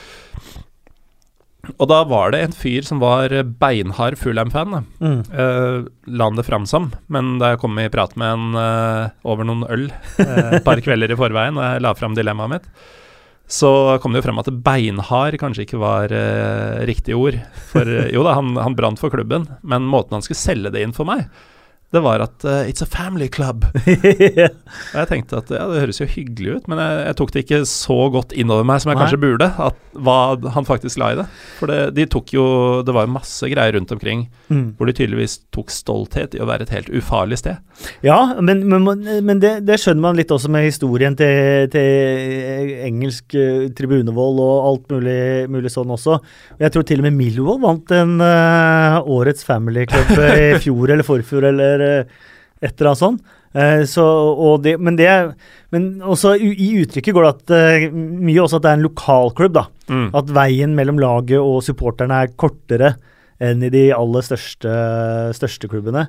[1.77, 4.79] Og da var det en fyr som var beinhard Fulham-fan.
[4.97, 5.19] Mm.
[5.29, 9.11] Uh, la han det fram som, men da jeg kom i prat med han uh,
[9.27, 9.85] over noen øl
[10.23, 12.67] eh, et par kvelder i forveien, og jeg la fram dilemmaet mitt,
[13.51, 17.37] så kom det jo frem at beinhard kanskje ikke var uh, riktig ord.
[17.73, 20.85] For eh, jo da, han, han brant for klubben, men måten han skulle selge det
[20.85, 21.27] inn for meg,
[21.91, 23.65] det var at uh, it's a family club.
[24.93, 27.43] Og jeg tenkte at ja, det høres jo hyggelig ut, men jeg, jeg tok det
[27.43, 29.03] ikke så godt innover meg som jeg Nei.
[29.03, 30.15] kanskje burde, at hva
[30.55, 31.25] han faktisk la i det.
[31.59, 32.45] For det, de tok jo
[32.87, 34.77] Det var masse greier rundt omkring mm.
[34.77, 37.59] hvor de tydeligvis tok stolthet i å være et helt ufarlig sted.
[38.05, 38.87] Ja, men, men,
[39.25, 44.69] men det, det skjønner man litt også med historien til, til engelsk uh, tribunevold og
[44.69, 45.19] alt mulig,
[45.51, 46.21] mulig sånn også.
[46.61, 51.07] Jeg tror til og med Millwall vant en uh, årets Family Club i fjor eller
[51.07, 52.17] forfjor eller eh,
[52.61, 53.37] et eller annet sånt.
[53.51, 55.09] Eh, så, og det, men det
[55.75, 59.55] Men også i, uttrykket går det at eh, mye også at det er en lokalklubb,
[59.55, 59.65] da.
[60.15, 62.95] At veien mellom laget og supporterne er kortere
[63.41, 64.71] enn i de aller største,
[65.35, 66.05] største klubbene.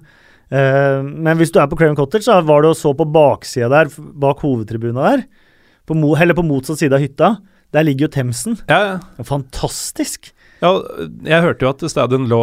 [0.52, 3.70] Eh, men hvis du er på Craven Cottage, så var det å så på baksida
[3.72, 5.24] der, bak hovedtribuna der,
[5.88, 7.32] på, eller på motsatt side av hytta,
[7.72, 8.58] der ligger jo Themsen.
[8.68, 9.24] Ja, ja.
[9.26, 10.34] Fantastisk!
[10.62, 10.70] ja,
[11.26, 12.42] jeg hørte jo at stadion lå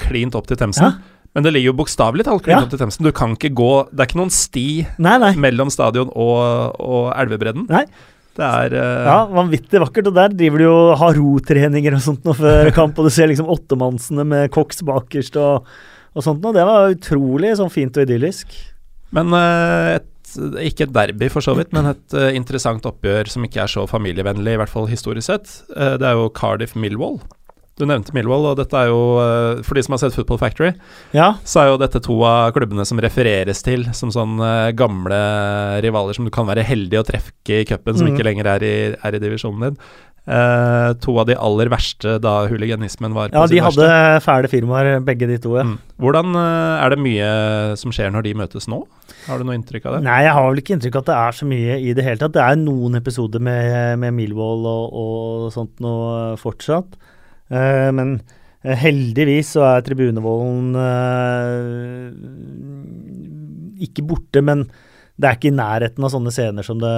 [0.00, 0.88] klint opp til Themsen.
[0.90, 1.13] Ja.
[1.34, 2.70] Men det ligger jo bokstavelig talt klint Ja.
[2.70, 3.02] til Themsen.
[3.06, 4.66] Du kan ikke gå Det er ikke noen sti
[5.02, 5.32] Nei, nei.
[5.34, 7.66] mellom stadion og, og elvebredden.
[7.72, 7.84] Nei.
[8.34, 9.06] Det er uh...
[9.06, 10.08] Ja, Vanvittig vakkert.
[10.10, 13.50] Og der driver de jo haro-treninger og sånt nå før kamp, og du ser liksom
[13.50, 15.68] åttemannsene med koks bakerst og,
[16.14, 16.54] og sånt noe.
[16.54, 18.54] Det var utrolig sånn fint og idyllisk.
[19.14, 20.10] Men uh, et,
[20.66, 23.86] ikke et derby, for så vidt, men et uh, interessant oppgjør som ikke er så
[23.90, 25.50] familievennlig, i hvert fall historisk sett.
[25.70, 27.20] Det er jo Cardiff Millwall.
[27.74, 30.72] Du nevnte Millwall, og dette er jo eh, For de som har sett Football Factory,
[31.16, 35.20] Ja, så er jo dette to av klubbene som refereres til som sånn eh, gamle
[35.82, 38.14] rivaler som du kan være heldig å treffe i cupen, som mm.
[38.14, 39.80] ikke lenger er i, er i divisjonen din.
[40.24, 44.22] Eh, to av de aller verste da huliganismen var på ja de hadde verste.
[44.24, 45.58] fæle firmaer, begge de to.
[45.58, 45.66] ja.
[45.68, 45.74] Mm.
[46.00, 47.26] Hvordan eh, Er det mye
[47.76, 48.80] som skjer når de møtes nå?
[49.26, 50.04] Har du noe inntrykk av det?
[50.06, 52.22] Nei, jeg har vel ikke inntrykk av at det er så mye i det hele
[52.22, 52.36] tatt.
[52.38, 56.96] Det er noen episoder med, med Millwall og, og sånt noe fortsatt.
[57.52, 58.16] Eh, men
[58.64, 62.06] eh, heldigvis så er tribunevolden eh,
[63.84, 64.66] ikke borte, men
[65.14, 66.94] det er ikke i nærheten av sånne scener som det,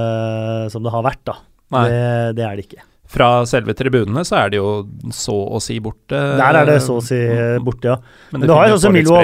[0.73, 1.35] som det har vært, da.
[1.67, 2.85] Det, det er det ikke.
[3.11, 4.71] fra selve tribunene så er det jo
[5.15, 6.15] så å si borte.
[6.39, 7.19] Der er det så å si
[7.65, 7.97] borte, ja.
[8.31, 9.19] Men Men du har jo også Milvo.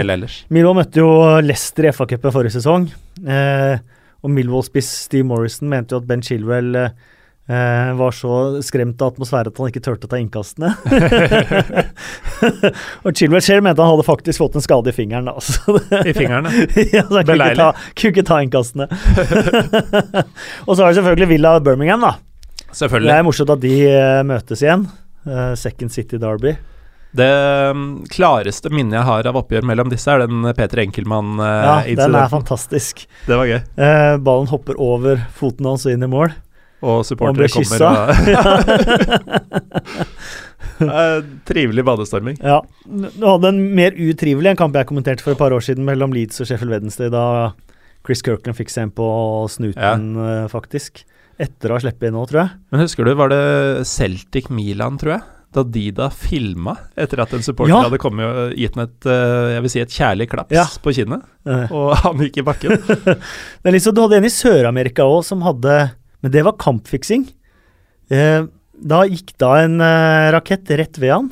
[0.53, 1.11] Millwall møtte jo
[1.43, 2.91] Leicester i FA-cupen forrige sesong.
[3.23, 3.79] Eh,
[4.23, 6.93] og Millwall-spiss Steve Morrison mente jo at Ben Chilwell eh,
[7.53, 10.73] eh, var så skremt av atmosfære at han ikke turte å ta innkastene.
[13.05, 15.29] og Chilwell selv mente han hadde faktisk fått en skade i fingeren.
[15.29, 16.53] Da, så I fingrene.
[16.97, 18.89] ja, så han kunne ikke, ta, kunne ikke ta innkastene.
[20.67, 22.17] og så har det selvfølgelig Villa Birmingham, da.
[22.73, 23.11] Selvfølgelig.
[23.11, 24.87] Det er morsomt at de uh, møtes igjen.
[25.29, 26.55] Uh, Second City Derby.
[27.13, 27.29] Det
[27.77, 32.31] mm, klareste minnet jeg har av oppgjør mellom disse, er den Peter Ja, den er
[32.33, 33.05] fantastisk.
[33.27, 33.59] det var gøy.
[34.25, 36.33] Ballen hopper over foten hans og inn i mål.
[36.83, 37.93] Og supportere kommer og
[40.83, 42.39] Eh, Trivelig badestorming.
[42.43, 42.57] Ja.
[42.87, 46.15] Du hadde en mer utrivelig en kamp jeg kommenterte for et par år siden mellom
[46.15, 47.53] Leeds og Sheffield Wednesday, da
[48.07, 49.07] Chris Kirkland fikk seg en på
[49.53, 50.49] snuten, ja.
[50.51, 51.05] faktisk.
[51.43, 52.57] Etter å ha sluppet inn nå, tror jeg.
[52.75, 53.43] Men husker du, var det
[53.91, 55.25] Celtic Milan, tror jeg?
[55.53, 57.83] Da Dida filma etter at en supporter Ja.
[57.85, 60.67] hadde kommet og gitt ham et eh, jeg vil si et kjærlig klaps Ja.
[60.83, 62.71] på kinnet, Eh, og han gikk i bakken.
[62.89, 65.75] Det er liksom, du hadde en i Sør-Amerika òg som hadde
[66.23, 67.27] Men det var kampfiksing.
[68.13, 68.45] Eh,
[68.83, 71.31] da gikk da en eh, rakett rett ved han,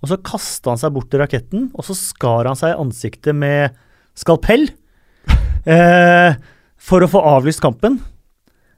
[0.00, 3.36] og så kasta han seg bort til raketten, og så skar han seg i ansiktet
[3.36, 3.76] med
[4.16, 4.68] skalpell
[5.76, 6.36] eh,
[6.76, 7.98] for å få avlyst kampen.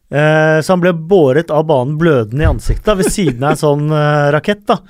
[0.08, 3.88] Eh, så han ble båret av banen blødende i ansiktet ved siden av en sånn
[3.92, 4.64] eh, rakett.
[4.70, 4.80] da.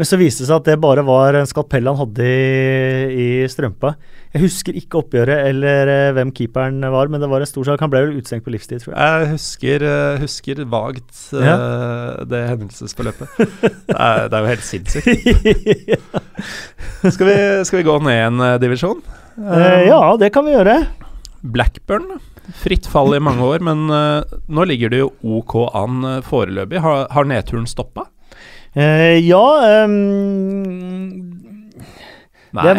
[0.00, 3.26] Men så viste det seg at det bare var en skalpell han hadde i, i
[3.50, 3.92] strømpa.
[4.32, 7.82] Jeg husker ikke oppgjøret eller eh, hvem keeperen var, men det var en stor sak.
[7.84, 9.02] Han ble vel utestengt på livstid, tror jeg.
[9.02, 13.36] Jeg husker, eh, husker vagt eh, det hendelsesforløpet.
[13.36, 15.08] Det er, det er jo helt sinnssykt.
[17.12, 17.36] Skal vi,
[17.66, 19.00] skal vi gå ned en divisjon?
[19.34, 20.76] uh, ja, det kan vi gjøre.
[21.42, 22.20] Blackburn.
[22.62, 25.08] Fritt fall i mange år, men nå ligger det jo
[25.40, 26.78] ok an foreløpig.
[26.84, 28.06] Har, har nedturen stoppa?
[28.72, 29.42] Eh, ja
[29.84, 31.32] um,
[32.52, 32.78] Det er,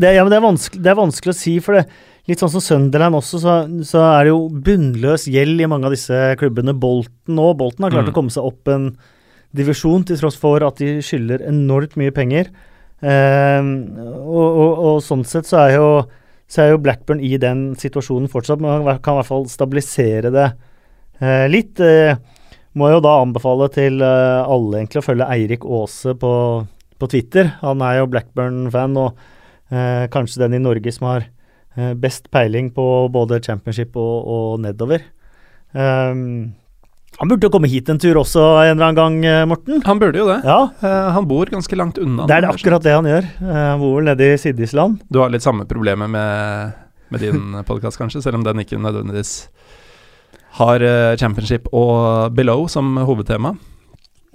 [0.00, 1.86] det, ja, men det, er det er vanskelig å si, for det
[2.26, 3.52] litt sånn som Sunderland også, så,
[3.86, 6.74] så er det jo bunnløs gjeld i mange av disse klubbene.
[6.74, 8.12] Bolten nå, Bolten har klart Mm.
[8.12, 8.88] å komme seg opp en
[9.56, 12.50] divisjon til tross for at de skylder enormt mye penger.
[13.06, 13.70] Ehm,
[14.26, 15.88] og, og, og sånn sett så er, jo,
[16.50, 20.48] så er jo Blackburn i den situasjonen fortsatt, men kan i hvert fall stabilisere det
[21.22, 21.78] eh, litt.
[21.78, 22.16] Eh,
[22.76, 26.32] må jo da anbefale til eh, alle egentlig å følge Eirik Aase på,
[27.00, 27.54] på Twitter.
[27.62, 29.16] Han er jo Blackburn-fan, og
[29.72, 34.62] eh, kanskje den i Norge som har eh, best peiling på både championship og, og
[34.64, 35.08] nedover.
[35.76, 36.54] Um,
[37.16, 39.80] han burde jo komme hit en tur også en eller annen gang, eh, Morten.
[39.88, 40.40] Han burde jo det.
[40.44, 42.26] Ja, Uh, han bor ganske langt unna.
[42.28, 43.28] det er det akkurat det han gjør.
[43.40, 45.00] Uh, Han bor nede i Siddisland.
[45.08, 46.76] Du har litt samme problemer med,
[47.08, 49.46] med din podkast, kanskje, selv om den ikke nødvendigvis
[50.56, 53.54] har eh, championship og below som hovedtema.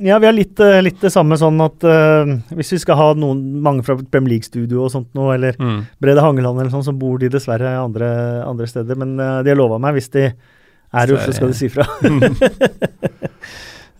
[0.02, 3.10] Ja, vi har litt, eh, litt det samme sånn at uh, hvis vi skal ha
[3.18, 5.84] noen, mange fra Premier League-studio og sånt noe, eller Mm.
[6.02, 8.08] Brede Hangeland eller sånn, så bor de dessverre andre,
[8.48, 8.98] andre steder.
[8.98, 11.86] Men uh, de har lova meg, hvis de er i Oslo, skal de si fra.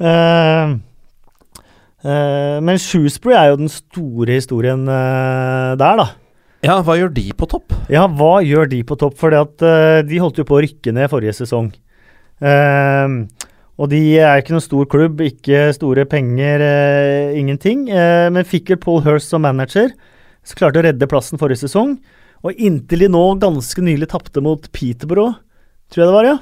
[0.02, 0.74] uh,
[2.66, 6.08] men Shoesbury er jo den store historien der, da.
[6.66, 7.78] ja, hva gjør de på topp?
[7.94, 9.20] Ja, hva gjør de på topp?
[9.22, 11.70] For de holdt jo på å rykke ned forrige sesong.
[12.42, 13.16] Eh,
[13.82, 17.88] og de er ikke noen stor klubb, ikke store penger, eh, ingenting.
[17.90, 19.90] Eh, men fikk vel Paul Hirst som manager,
[20.46, 21.96] så klarte å redde plassen forrige sesong.
[22.46, 25.38] Og inntil de nå ganske nylig tapte mot Peterborough,
[25.90, 26.38] tror jeg det var, ja.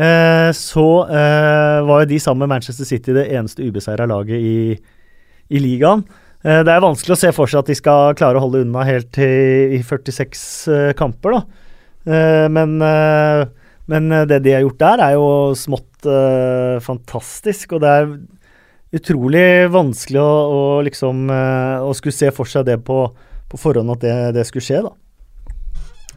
[0.00, 4.76] Eh, så eh, var jo de sammen med Manchester City det eneste ubeseira laget i,
[5.50, 6.04] i ligaen.
[6.44, 8.84] Eh, det er vanskelig å se for seg at de skal klare å holde unna
[8.88, 11.66] helt til i 46 eh, kamper, da.
[12.50, 12.78] Men,
[13.90, 17.74] men det de har gjort der, er jo smått uh, fantastisk.
[17.76, 18.12] Og det er
[19.00, 23.02] utrolig vanskelig å, å liksom uh, Å skulle se for seg det på,
[23.50, 24.94] på forhånd at det, det skulle skje, da.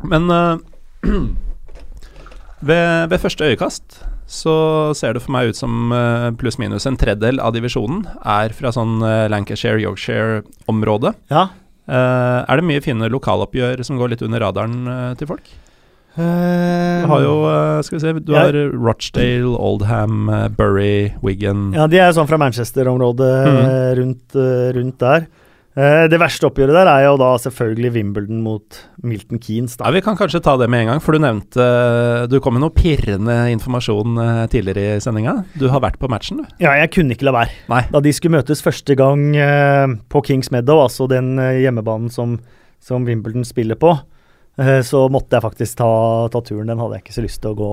[0.10, 0.58] Men uh,
[2.70, 4.04] ved, ved første øyekast
[4.34, 4.56] så
[4.98, 5.92] ser det for meg ut som
[6.40, 11.12] pluss-minus en tredjedel av divisjonen er fra sånn Lancashire-Yorkshire-område.
[11.30, 11.44] Ja.
[11.84, 15.50] Eh, er det mye fine lokaloppgjør som går litt under radaren eh, til folk?
[16.16, 18.46] Du har jo eh, Skal vi se Du Ja.
[18.46, 23.96] har Rochdale, Oldham, eh, Bury, Wigan Ja, de er sånn fra Manchester-området mm.
[23.98, 24.38] rundt,
[24.78, 25.26] rundt der.
[25.74, 29.74] Det verste oppgjøret der er jo da selvfølgelig Wimbledon mot Milton Keanes.
[29.80, 32.62] Ja, Vi kan kanskje ta det med en gang, for du nevnte Du kom med
[32.62, 34.22] noe pirrende informasjon
[34.54, 35.40] tidligere i sendinga.
[35.58, 36.46] Du har vært på matchen, du.
[36.62, 37.58] Ja, jeg kunne ikke la være.
[37.74, 37.82] Nei.
[37.90, 39.34] Da de skulle møtes første gang
[40.14, 42.38] på Kings Meadow, altså den hjemmebanen som,
[42.80, 43.96] som Wimbledon spiller på,
[44.86, 45.90] så måtte jeg faktisk ta,
[46.30, 46.68] ta turen.
[46.70, 47.70] Den hadde jeg ikke så lyst til å gå,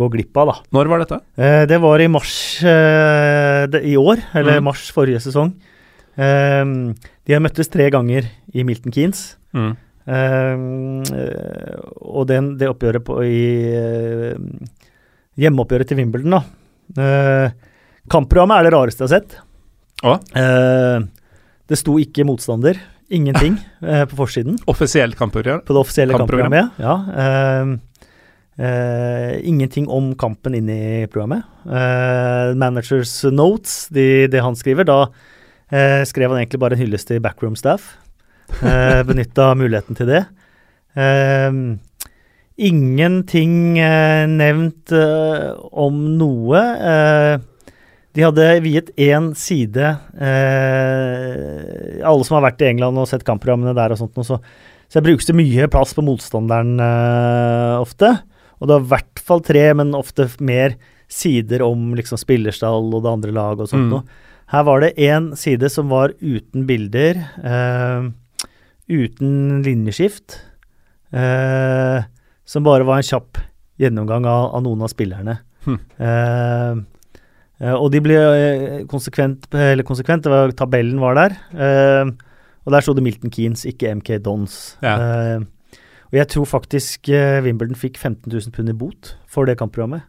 [0.00, 0.54] gå glipp av, da.
[0.72, 1.18] Når var dette?
[1.36, 2.32] Eh, det var i mars
[2.64, 4.64] eh, i år, eller Mm.
[4.70, 5.52] mars forrige sesong.
[6.16, 6.64] Eh,
[7.26, 9.36] de har møttes tre ganger i Milton Keanes.
[9.52, 9.76] Mm.
[10.10, 13.42] Eh, og den, det oppgjøret på i
[13.76, 14.38] eh,
[15.40, 16.42] Hjemmeoppgjøret til Wimbledon, da.
[17.00, 17.52] Eh,
[18.10, 19.36] kampprogrammet er det rareste jeg har sett.
[20.36, 21.04] Eh,
[21.70, 22.80] det sto ikke motstander.
[23.10, 24.58] Ingenting eh, på forsiden.
[24.70, 25.60] Offisielt kampprogram.
[25.66, 26.52] På det offisielle Kampprogram.
[26.52, 26.78] kampprogrammet.
[26.78, 26.94] Ja.
[28.60, 31.42] Eh, eh, ingenting om kampen inn i programmet.
[31.66, 35.00] Eh, managers notes, de, det han skriver, da
[35.72, 37.96] eh, skrev han egentlig bare en hyllest til backroom staff.
[38.62, 40.24] Eh, Benytta muligheten til det.
[42.60, 43.54] Ingenting
[44.36, 44.92] nevnt
[45.72, 46.62] om noe.
[48.10, 49.86] Eh, de hadde viet én side
[50.18, 54.40] eh, Alle som har vært i England og sett kampprogrammene der og sånt, noe, så,
[54.90, 58.16] så brukes det mye plass på motstanderen eh, ofte.
[58.60, 60.74] Og det er i hvert fall tre, men ofte mer
[61.10, 64.10] sider om liksom spillerstall og det andre laget og sånt Mm.
[64.50, 68.10] Her var det én side som var uten bilder, eh,
[68.90, 70.40] uten linjeskift,
[71.14, 72.02] eh,
[72.44, 73.38] som bare var en kjapp
[73.78, 75.38] gjennomgang av, av noen av spillerne.
[75.64, 75.78] Hm.
[77.60, 81.38] Eh, og de ble eh, konsekvent, eller konsekvent, det var, tabellen var der.
[81.54, 82.12] eh,
[82.60, 84.54] og der sto det Milton Keanes, ikke MK Dons.
[84.84, 85.40] Ja.
[86.10, 90.04] Og jeg tror faktisk Wimbledon fikk 15 000 pund i bot for det kampprogrammet.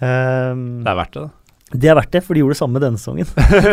[0.00, 0.08] Det
[0.90, 1.78] er verdt det, da.
[1.78, 3.30] det er verdt det, for de gjorde det samme denne sesongen.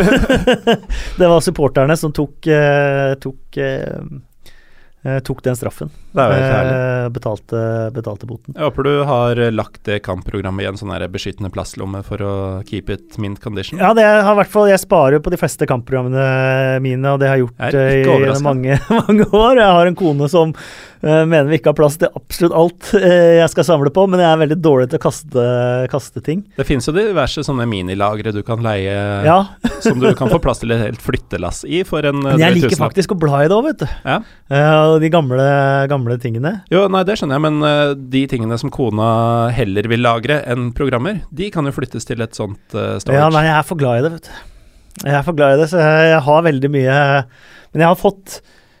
[1.18, 2.46] det var supporterne som tok,
[3.26, 3.58] tok,
[5.24, 5.90] tok den straffen.
[6.14, 6.76] Det er jo helt herlig.
[6.78, 7.62] Eh, betalte,
[7.94, 8.54] betalte boten.
[8.54, 12.34] Jeg håper du har lagt det kampprogrammet i en sånn beskyttende plastlomme for å
[12.68, 13.80] keep it mint condition.
[13.82, 17.30] Ja, det har i hvert fall Jeg sparer på de fleste kampprogrammene mine, og det
[17.30, 18.46] har jeg gjort Jeg eh, i overrasket.
[18.46, 19.60] mange, mange år.
[19.60, 23.34] Jeg har en kone som uh, mener vi ikke har plass til absolutt alt uh,
[23.42, 25.46] jeg skal samle på, men jeg er veldig dårlig til å kaste,
[25.92, 26.44] kaste ting.
[26.56, 28.94] Det finnes jo diverse sånne minilagre du kan leie
[29.26, 29.38] Ja,
[29.84, 32.58] som du kan få plass til et helt flyttelass i for en eh, men jeg
[32.58, 33.86] liker faktisk å bla i det òg, vet du.
[34.04, 34.18] Ja.
[34.48, 35.44] Eh, og de gamle,
[35.90, 36.56] gamle tingene.
[36.72, 39.10] Jo, nei, det skjønner jeg, men eh, de tingene som kona
[39.54, 43.20] heller vil lagre enn programmer, de kan jo flyttes til et sånt uh, storage.
[43.20, 44.50] Ja, nei, jeg er for glad i det, vet du.
[45.02, 46.96] Jeg er for glad i det, så jeg, jeg har veldig mye
[47.74, 48.36] Men jeg har fått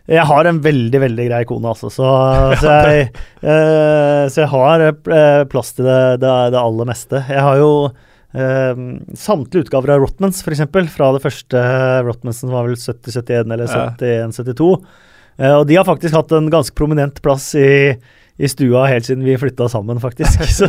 [0.06, 2.10] Jeg har en veldig, veldig grei kone, altså, så,
[2.62, 3.08] så, jeg,
[3.42, 7.22] eh, så jeg har eh, plass til det, det, det aller meste.
[7.32, 8.82] Jeg har jo eh,
[9.16, 11.64] samtlige utgaver av Rotmans, f.eks., fra det første
[12.04, 14.70] Rotmansen var vel 70-71 eller 71-72.
[14.76, 15.02] Eh,
[15.34, 17.94] og de har faktisk hatt en ganske prominent plass i,
[18.38, 20.44] i stua helt siden vi flytta sammen, faktisk.
[20.58, 20.68] Så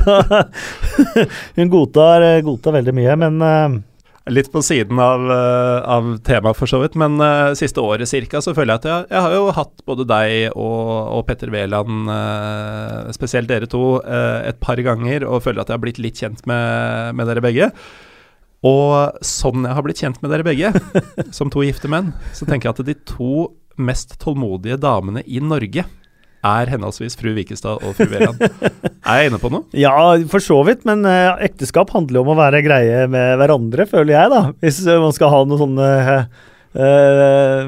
[1.58, 3.84] hun godtar, godtar veldig mye, men eh,
[4.34, 8.40] Litt på siden av, eh, av temaet, for så vidt, men uh, siste året cirka,
[8.42, 12.10] så føler jeg at jeg, jeg har jo hatt både deg og, og Petter Wæland,
[12.10, 16.24] uh, spesielt dere to, uh, et par ganger, og føler at jeg har blitt litt
[16.24, 17.70] kjent med, med dere begge.
[18.66, 20.74] Og sånn jeg har blitt kjent med dere begge,
[21.38, 23.52] som to gifte menn, så tenker jeg at de to
[23.82, 25.86] mest tålmodige damene i Norge
[26.46, 28.42] er henholdsvis fru Vikestad og fru Veland.
[29.06, 29.66] Er jeg inne på noe?
[29.74, 29.94] Ja,
[30.30, 34.14] for så vidt, men uh, ekteskap handler jo om å være greie med hverandre, føler
[34.14, 34.42] jeg, da.
[34.62, 35.90] Hvis eh, man skal ha noen sånne
[36.78, 37.68] uh,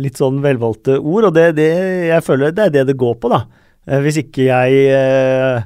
[0.00, 1.28] litt sånn velvalgte ord.
[1.28, 1.70] Og det, det
[2.08, 3.44] jeg føler det er det det går på, da.
[3.88, 5.64] Eh, hvis ikke jeg eh,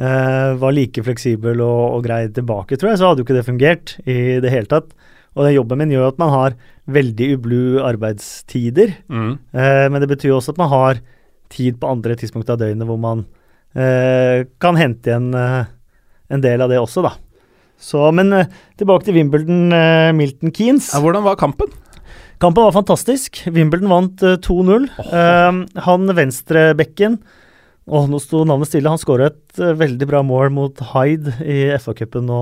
[0.00, 3.46] eh, var like fleksibel og, og grei tilbake, tror jeg, så hadde jo ikke det
[3.48, 4.94] fungert i det hele tatt.
[5.36, 6.58] Og den jobben min gjør at man har
[6.88, 8.94] veldig ublu arbeidstider.
[9.12, 9.32] Mm.
[9.52, 11.00] Eh, men det betyr også at man har
[11.52, 13.24] tid på andre tidspunkt av døgnet hvor man
[13.76, 15.68] eh, kan hente igjen eh,
[16.32, 17.14] en del av det også, da.
[17.78, 18.48] Så, men eh,
[18.80, 20.90] tilbake til Wimbledon, eh, Milton Keanes.
[20.94, 21.70] Ja, hvordan var kampen?
[22.42, 23.40] Kampen var fantastisk.
[23.46, 24.88] Wimbledon vant eh, 2-0.
[25.08, 27.20] Eh, han venstrebekken
[27.88, 28.90] Å, nå sto navnet stille.
[28.92, 32.40] Han skåra et veldig bra mål mot Hyde i FA-cupen nå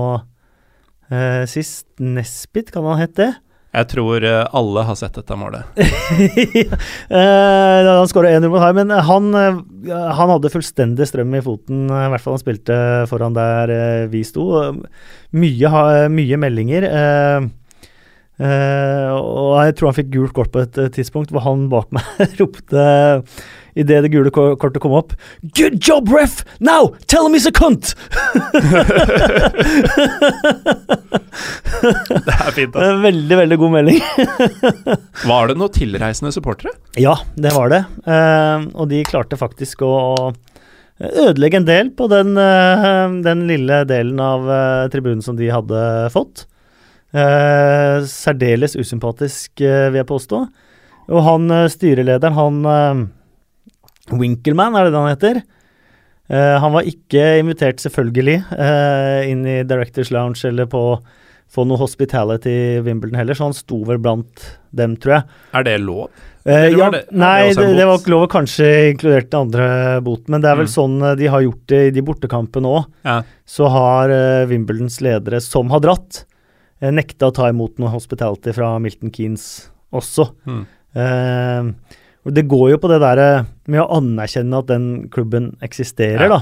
[1.07, 1.85] eh, sist.
[2.03, 3.29] Nesbit, kan han hete det?
[3.77, 5.77] Jeg tror eh, alle har sett dette målet.
[7.07, 9.59] Eh, han skåra 1-0 mot men han, eh,
[10.33, 11.85] hadde fullstendig strøm i foten.
[11.89, 12.77] eh, I hvert fall han spilte
[13.09, 14.47] foran der eh, vi sto.
[15.37, 15.71] Mye,
[16.11, 16.87] mye meldinger.
[16.89, 17.47] eh,
[18.39, 21.89] eh, og jeg tror han fikk gult kort på et eh, tidspunkt hvor han bak
[21.95, 22.03] meg
[22.41, 22.83] ropte
[23.77, 25.13] Idet det gule kortet kom opp
[25.57, 26.41] Good job, ref!
[26.59, 26.95] Now!
[27.05, 27.93] Tell him he's a cunt!
[31.77, 32.87] Det er fint, da.
[33.03, 33.99] Veldig, veldig god melding.
[35.29, 36.73] Var det noen tilreisende supportere?
[36.97, 37.83] Ja, det var det.
[38.09, 39.93] Eh, og de klarte faktisk å
[40.97, 42.33] ødelegge en del på den,
[43.21, 44.49] den lille delen av
[44.89, 45.81] tribunen som de hadde
[46.15, 46.47] fått.
[47.13, 50.41] Eh, særdeles usympatisk, eh, vil jeg påstå.
[51.07, 53.11] Og han eh, styrelederen, han
[54.11, 55.39] Winkelmann, er det det han heter?
[56.27, 60.83] Eh, han var ikke invitert, selvfølgelig, eh, inn i Directors Lounge eller på
[61.47, 65.23] få noe hospitality i Wimbledon heller, så han sto vel blant dem, tror jeg.
[65.55, 66.09] Er det lov?
[66.45, 70.41] Eh, ja, det- nei, det, det var ikke lov kanskje inkludert den andre boten, men
[70.43, 70.75] det er vel Mm.
[70.75, 72.85] sånn de har gjort det i de bortekampene òg.
[73.05, 73.21] Ja.
[73.47, 76.36] Så har eh, Wimbledons ledere, som har dratt, uh,
[76.81, 79.47] nekta å ta imot noe hospitality fra Milton Keanes
[79.95, 80.27] også.
[80.45, 80.65] Mm.
[80.97, 81.93] Eh,
[82.37, 86.37] det går jo på det derre med å anerkjenne at den klubben eksisterer, Ja.
[86.37, 86.41] da.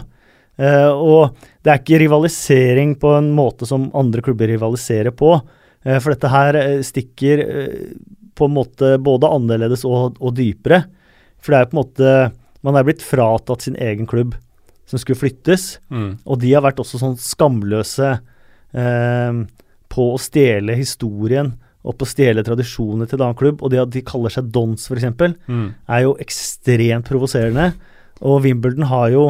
[0.57, 5.41] Eh, og det er ikke rivalisering på en måte som andre klubber rivaliserer på.
[5.85, 7.93] Eh, for dette her eh, stikker eh,
[8.35, 10.85] på en måte både annerledes og, og dypere.
[11.39, 12.15] For det er på en måte
[12.65, 14.33] Man er blitt fratatt sin egen klubb
[14.89, 15.77] som skulle flyttes.
[15.93, 16.17] Mm.
[16.25, 18.07] Og de har vært også sånn skamløse
[18.73, 19.43] eh,
[19.95, 21.53] på å stjele historien
[21.85, 23.61] og på å stjele tradisjonene til en annen klubb.
[23.63, 25.05] Og det at de kaller seg Dons, f.eks.,
[25.47, 25.67] Mm.
[25.87, 27.73] er jo ekstremt provoserende.
[28.25, 29.25] Og Wimbledon har jo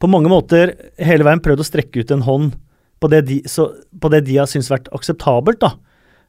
[0.00, 2.54] på mange måter hele veien prøvd å strekke ut en hånd
[3.00, 3.68] på det de, så,
[4.00, 5.60] på det de har syntes vært akseptabelt.
[5.60, 5.72] da.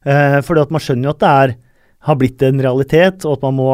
[0.08, 1.56] Eh, fordi at man skjønner jo at det er,
[2.08, 3.70] har blitt en realitet, og at man må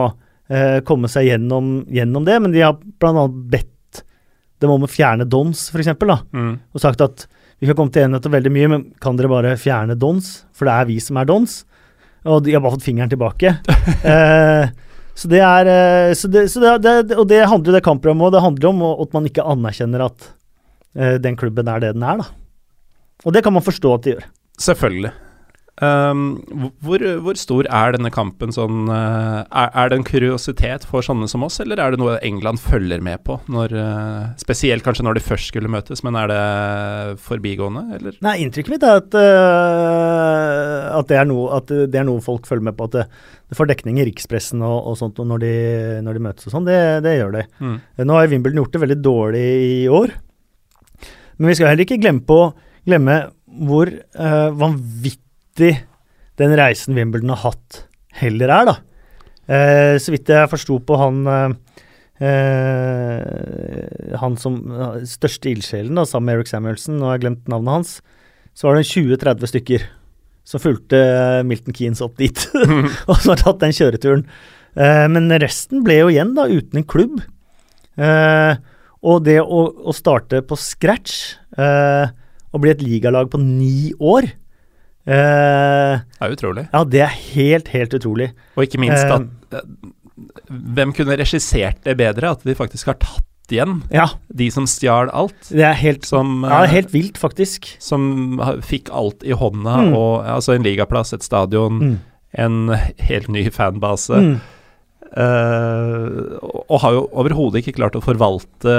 [0.49, 2.39] eh, komme seg gjennom, gjennom det.
[2.41, 3.27] Men de har bl.a.
[3.29, 4.03] bedt
[4.63, 5.93] dem om å fjerne Dons, f.eks.
[6.33, 6.53] Mm.
[6.73, 7.25] Og sagt at
[7.63, 10.41] vi kan komme til enighet om veldig mye, men kan dere bare fjerne Dons?
[10.51, 11.61] For det er vi som er Dons.
[12.27, 13.53] Og de har bare fått fingeren tilbake.
[14.13, 14.65] eh,
[15.15, 18.25] så det er eh, så det, så det, det, Og det handler det kamper om,
[18.27, 20.27] og det handler om at man ikke anerkjenner at
[20.99, 22.27] eh, den klubben er det den er, da.
[23.23, 24.27] Og det kan man forstå at de gjør.
[24.59, 25.13] Selvfølgelig.
[25.81, 26.43] Um,
[26.85, 31.25] hvor, hvor stor er denne kampen sånn uh, er, er det en kuriositet for sånne
[31.31, 33.39] som oss, eller er det noe England følger med på?
[33.49, 36.43] Når, uh, spesielt kanskje når de først skulle møtes, men er det
[37.25, 38.19] forbigående, eller?
[38.21, 42.45] Nei, inntrykket mitt er at, uh, at, det er noe, at det er noe folk
[42.49, 42.91] følger med på.
[42.91, 43.07] At det,
[43.49, 45.55] det får dekning i rikspressen og, og sånt og når, de,
[46.05, 46.69] når de møtes og sånn.
[46.69, 47.47] Det, det gjør de.
[47.65, 47.77] Mm.
[48.05, 50.13] Nå har Wimbledon gjort det veldig dårlig i år.
[51.39, 52.43] Men vi skal heller ikke glemme, på,
[52.85, 53.23] glemme
[53.65, 54.49] hvor eh,
[55.53, 55.85] vanvittig
[56.37, 58.75] den reisen Wimbledon har hatt, heller er, da.
[59.47, 61.51] Eh, så vidt jeg forsto på han eh,
[62.23, 67.47] eh, Han som eh, største ildsjelen, da, sammen med Eric Samuelsen, nå har jeg glemt
[67.51, 68.01] navnet hans,
[68.55, 69.85] så var det 20-30 stykker
[70.43, 72.47] som fulgte eh, Milton Keanes opp dit,
[73.07, 74.25] og som har tatt den kjøreturen.
[74.73, 77.19] Eh, men resten ble jo igjen da uten en klubb.
[77.93, 78.53] Eh,
[79.03, 82.07] og det å, å starte på scratch eh,
[82.53, 84.31] og bli et ligalag på ni år
[85.07, 86.67] eh, Det er utrolig.
[86.73, 88.31] Ja, det er helt, helt utrolig.
[88.57, 89.21] Og ikke minst Eh, at
[89.53, 89.91] uh,
[90.49, 92.31] Hvem kunne regissert det bedre?
[92.31, 95.49] At de faktisk har tatt igjen Ja, de som stjal alt.
[95.49, 97.75] det er helt, Som, ja, uh, helt vilt, faktisk.
[97.79, 99.93] som fikk alt i hånda, Mm.
[99.97, 101.99] og altså en ligaplass, et stadion, Mm.
[102.37, 104.09] en helt ny fanbase.
[104.15, 104.41] Mm.
[105.13, 106.05] Eh,
[106.41, 108.73] og har jo overhodet ikke klart å forvalte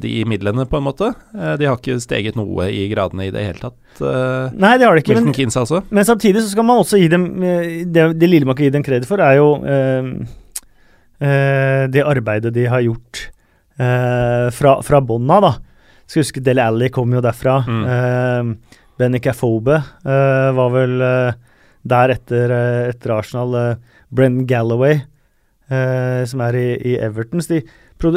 [0.00, 1.10] de midlene, på en måte.
[1.34, 3.76] Uh, de har ikke steget noe i gradene i det hele tatt.
[4.00, 5.18] Uh, Nei, det har de ikke.
[5.18, 5.82] Men, Kins, altså.
[5.92, 7.26] men samtidig så skal man også gi dem
[7.92, 9.50] Det, det lille man kan gi dem kreditt for, er jo
[11.94, 13.20] det arbeidet de har gjort
[13.78, 15.52] fra, fra bånn av, da.
[16.10, 17.54] Skal huske Del Alli kom jo derfra.
[17.64, 18.50] Mm.
[19.00, 21.00] Benny Cafobe eh, var vel
[21.84, 22.52] der etter,
[22.90, 23.56] etter Arsenal.
[23.56, 25.00] Uh, Brendan Galloway,
[25.70, 27.40] eh, som er i, i Everton.
[27.44, 27.62] Så de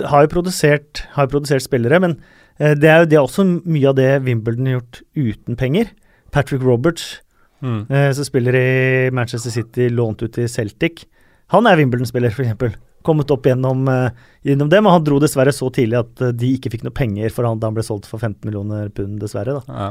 [0.07, 2.17] har, jo produsert, har produsert spillere, men
[2.59, 5.93] eh, det er jo det er også mye av det Wimbledon har gjort uten penger.
[6.31, 7.21] Patrick Roberts,
[7.57, 7.87] Mm.
[7.89, 11.07] eh, som spiller i Manchester City, lånt ut til Celtic.
[11.49, 12.75] Han er Wimbledon-spiller, f.eks.
[13.01, 14.11] Kommet opp gjennom, eh,
[14.45, 17.33] gjennom det, men han dro dessverre så tidlig at eh, de ikke fikk noe penger
[17.33, 19.57] for han da han ble solgt for 15 millioner pund, dessverre.
[19.57, 19.73] da.
[19.73, 19.87] Ja,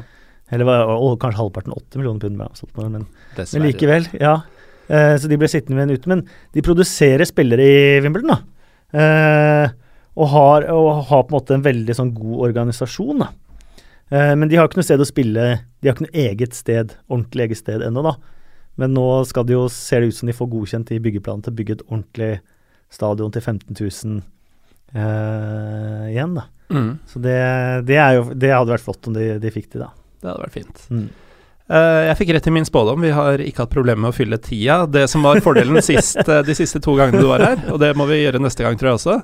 [0.54, 4.06] Eller var, og kanskje halvparten 8 millioner pund, men, men likevel.
[4.20, 4.36] ja.
[4.86, 6.10] Eh, så de ble sittende med en ute.
[6.10, 6.22] Men
[6.54, 8.42] de produserer spillere i Wimbledon, da.
[8.96, 9.66] Uh,
[10.14, 13.32] og, har, og har på en måte en veldig sånn god organisasjon, da.
[14.12, 15.46] Uh, men de har ikke noe sted å spille
[15.82, 18.14] De har ikke noe eget sted, ordentlig eget sted ennå, da.
[18.80, 21.54] Men nå skal det jo, ser det ut som de får godkjent i byggeplanen til
[21.54, 22.32] å bygge et ordentlig
[22.92, 24.18] stadion til 15 000
[24.92, 26.44] eh, igjen, da.
[26.68, 26.90] Mm.
[27.08, 27.38] Så det,
[27.88, 29.88] det, er jo, det hadde vært flott om de, de fikk det, da.
[30.20, 30.84] Det hadde vært fint.
[30.92, 31.06] Mm.
[31.66, 33.00] Eh, jeg fikk rett i min spådom.
[33.02, 34.84] Vi har ikke hatt problemer med å fylle tida.
[34.86, 37.92] Det som var fordelen sist, eh, de siste to gangene du var her, og det
[37.98, 39.16] må vi gjøre neste gang, tror jeg også,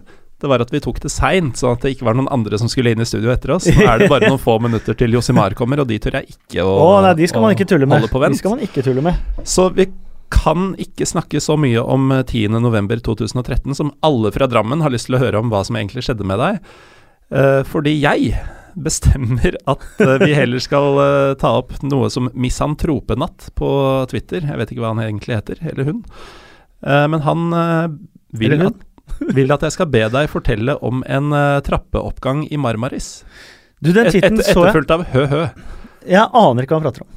[0.43, 2.71] det var at vi tok det seint, sånn at det ikke var noen andre som
[2.71, 3.69] skulle inn i studio etter oss.
[3.71, 6.65] Nå er det bare noen få minutter til Josimar kommer, og de tør jeg ikke
[6.67, 8.09] å, Å nei, de skal man ikke tulle med.
[8.11, 9.21] De skal man ikke tulle med.
[9.47, 9.87] Så vi
[10.33, 15.19] kan ikke snakke så mye om eh, 10.11.2013, som alle fra Drammen har lyst til
[15.19, 16.59] å høre om hva som egentlig skjedde med deg.
[17.31, 18.35] Eh, fordi jeg
[18.75, 23.69] bestemmer at eh, vi heller skal eh, ta opp noe som Misantropenatt på
[24.11, 24.45] Twitter.
[24.47, 26.03] Jeg vet ikke hva han egentlig heter, eller hun.
[26.83, 27.47] Eh, men han
[28.33, 28.69] vil, hun.
[28.73, 31.35] at, vil at jeg skal be deg fortelle om en
[31.67, 33.23] trappeoppgang i Marmaris.
[33.83, 34.39] Du, den Et, et, jeg.
[34.55, 35.43] etterfulgt av hø-hø.
[36.09, 37.11] Jeg aner ikke hva han prater om.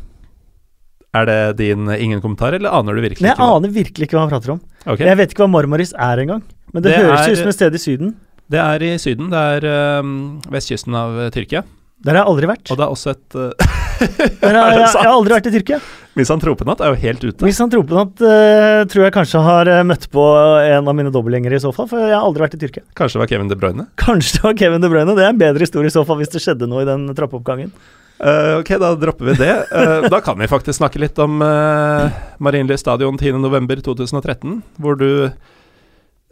[1.15, 4.17] Er det din ingen kommentar, eller aner du virkelig Nei, ikke Jeg aner virkelig ikke
[4.17, 4.57] hva han prater om.
[4.83, 5.05] Okay.
[5.07, 6.41] Jeg vet ikke hva Marmaris er engang.
[6.73, 8.09] Men det, Det høres er- ut som et sted i Syden.
[8.51, 9.31] Det er i Syden.
[9.33, 10.11] Det er eh,
[10.53, 11.65] vestkysten av eh, Tyrkia.
[12.05, 12.69] Der har jeg aldri vært.
[12.69, 13.75] Og det er også et uh,
[14.43, 15.79] Der har, jeg, har aldri vært i Tyrkia.
[16.15, 17.47] Misantropenatt er jo helt ute.
[17.47, 20.23] Misantropenatt uh, tror jeg kanskje har eh, møtt på
[20.61, 22.85] en av mine dobbeltgjengere i så fall, for jeg har aldri vært i Tyrkia.
[22.99, 23.87] Kanskje det var Kevin De Bruyne?
[23.99, 25.17] Kanskje det var Kevin De Bruyne.
[25.17, 27.73] Det er en bedre historie i så fall hvis det skjedde noe i den trappeoppgangen.
[28.15, 29.51] Uh, ok, da dropper vi det.
[29.73, 35.09] Uh, da kan vi faktisk snakke litt om uh, Marienlyst stadion 10.11.2013, hvor du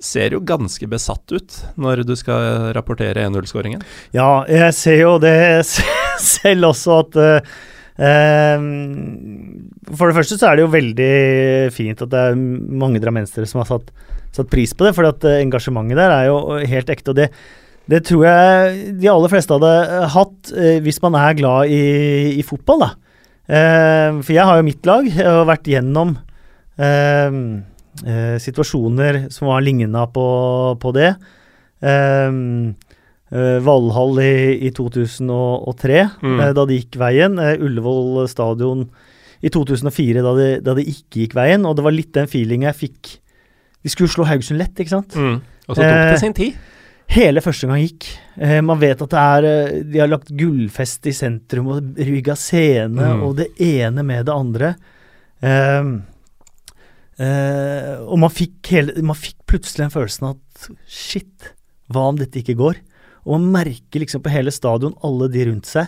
[0.03, 3.83] ser jo ganske besatt ut når du skal rapportere 1-0-skåringen.
[4.15, 5.35] Ja, jeg ser jo det
[6.37, 8.67] selv også at eh,
[9.93, 11.15] For det første så er det jo veldig
[11.75, 12.39] fint at det er
[12.83, 13.91] mange drammensere som har satt,
[14.35, 17.15] satt pris på det, for eh, engasjementet der er jo helt ekte.
[17.15, 17.31] og det
[17.91, 19.71] det tror jeg de aller fleste hadde
[20.13, 21.81] hatt eh, hvis man er glad i,
[22.39, 22.93] i fotball, da.
[23.43, 25.09] Eh, for jeg har jo mitt lag.
[25.33, 26.15] og vært gjennom
[26.79, 27.39] eh,
[28.05, 30.25] eh, situasjoner som var ligna på,
[30.81, 31.11] på det.
[31.83, 32.31] Eh,
[33.33, 36.39] eh, Valhall i, i 2003, Mm.
[36.39, 37.39] eh, da det gikk veien.
[37.39, 38.87] Eh, Ullevål stadion
[39.43, 41.65] i 2004, da det, da det ikke gikk veien.
[41.67, 43.17] Og det var litt den feelingen jeg fikk
[43.83, 45.11] De skulle slå Haugesund lett, ikke sant?
[45.67, 46.53] Og så tok Eh, det sin tid.
[47.11, 48.05] Hele første gang gikk.
[48.39, 52.33] Eh, man vet at det er eh, De har lagt gullfest i sentrum og rygga
[52.39, 53.23] scene Mm.
[53.27, 54.69] og det ene med det andre.
[55.43, 55.83] Eh,
[57.21, 61.51] eh, og man fikk, hele, man fikk plutselig den følelsen at shit,
[61.93, 62.79] hva om dette ikke går?
[63.23, 65.87] Og man merker liksom på hele stadion, alle de rundt seg,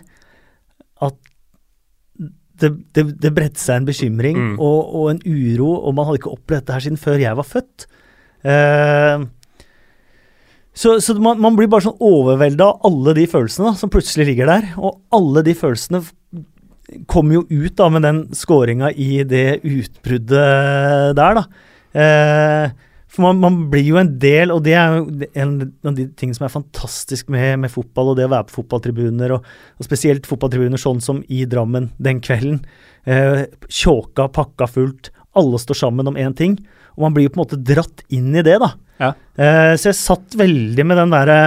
[1.04, 1.16] at
[2.56, 4.54] det, det, det bredte seg en bekymring Mm.
[4.64, 7.48] og, og en uro, og man hadde ikke opplevd dette her siden før jeg var
[7.50, 7.88] født.
[8.48, 9.26] Eh,
[10.76, 14.30] så, så man, man blir bare sånn overvelda av alle de følelsene da, som plutselig
[14.30, 14.70] ligger der.
[14.76, 16.02] Og alle de følelsene
[17.10, 21.46] kommer jo ut da med den skåringa i det utbruddet der, da.
[21.96, 22.74] Eh,
[23.16, 25.54] for man, man blir jo en del, og det er jo en
[25.88, 29.38] av de tingene som er fantastisk med, med fotball, og det å være på fotballtribuner,
[29.38, 29.46] og,
[29.80, 32.60] og spesielt fotballtribuner sånn som i Drammen den kvelden.
[33.08, 36.58] Eh, Tjåka, pakka fullt, alle står sammen om én ting,
[36.96, 38.74] og man blir jo på en måte dratt inn i det, da.
[39.00, 39.14] Ja.
[39.40, 41.40] Eh, så jeg satt veldig med den derre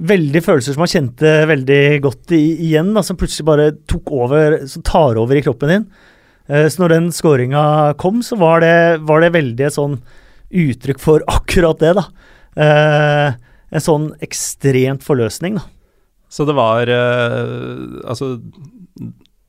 [0.00, 4.62] Veldig følelser som man kjente veldig godt i, igjen, da, som plutselig bare tok over,
[4.70, 5.84] som tar over i kroppen din.
[6.48, 7.64] Eh, så når den skåringa
[8.00, 9.98] kom, så var det, var det veldig et sånn
[10.50, 12.06] uttrykk for akkurat det, da.
[12.60, 13.36] Eh,
[13.70, 15.66] en sånn ekstremt forløsning, da.
[16.30, 18.36] Så det var eh, Altså,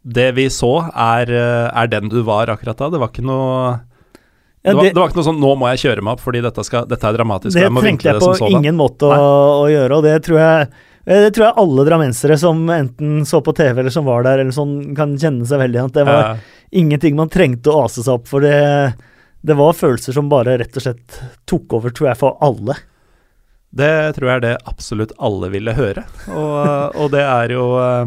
[0.02, 2.90] det vi så, er, er den du var akkurat da.
[2.90, 3.76] Det var ikke noe
[4.64, 6.22] Ja, det, var, det- det var ikke noe sånn 'nå må jeg kjøre meg opp
[6.22, 7.54] fordi dette, skal, dette er dramatisk'.
[7.58, 8.52] Det jeg trengte jeg det på sånn.
[8.60, 10.68] ingen måte å, å gjøre, og det tror jeg
[11.08, 14.40] eh, det tror jeg alle drammensere som enten så på TV eller som var der,
[14.44, 15.92] eller sånn, kan kjenne seg veldig igjen.
[15.98, 16.38] Det var Eh,
[16.72, 18.40] ingenting man trengte å ase seg opp for.
[18.46, 18.94] Det,
[19.44, 21.18] det var følelser som bare rett og slett
[21.50, 22.76] tok over, tror jeg, for alle.
[23.74, 28.06] det tror jeg er det absolutt alle ville høre, og, og det er jo eh,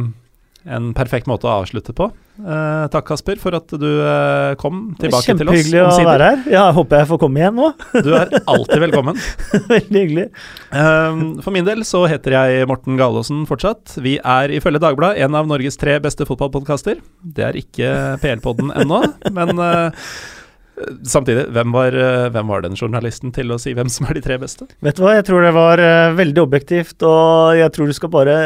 [0.77, 2.11] en perfekt måte å avslutte på.
[2.35, 5.55] Eh, takk, Kasper, for at du uh, kom tilbake til oss.
[5.55, 6.41] Kjempehyggelig å være her.
[6.51, 7.71] Ja, håper jeg får komme igjen nå.
[8.07, 9.21] Du er alltid velkommen.
[9.71, 10.27] Veldig hyggelig.
[10.75, 14.01] Um, for min del så heter jeg Morten Galaasen fortsatt.
[14.03, 16.99] Vi er ifølge Dagbladet en av Norges tre beste fotballpodkaster.
[17.23, 17.91] Det er ikke
[18.25, 19.05] PL-podden ennå,
[19.39, 20.11] men uh,
[21.07, 24.27] samtidig, hvem var, uh, hvem var den journalisten til å si hvem som er de
[24.27, 24.67] tre beste?
[24.83, 28.11] Vet du hva, jeg tror det var eh, veldig objektivt, og jeg tror du skal
[28.11, 28.39] bare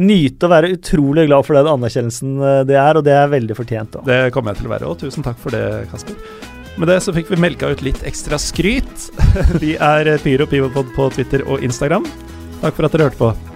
[0.00, 3.58] nyte å være utrolig glad for den anerkjennelsen eh, det er, og det er veldig
[3.58, 3.94] fortjent.
[3.98, 4.04] Da.
[4.08, 6.18] Det kommer jeg til å være, og tusen takk for det, Kasper.
[6.74, 9.08] Med det så fikk vi melka ut litt ekstra skryt.
[9.62, 12.08] Vi er Pyro Pivopod på Twitter og Instagram.
[12.64, 13.53] Takk for at dere hørte på.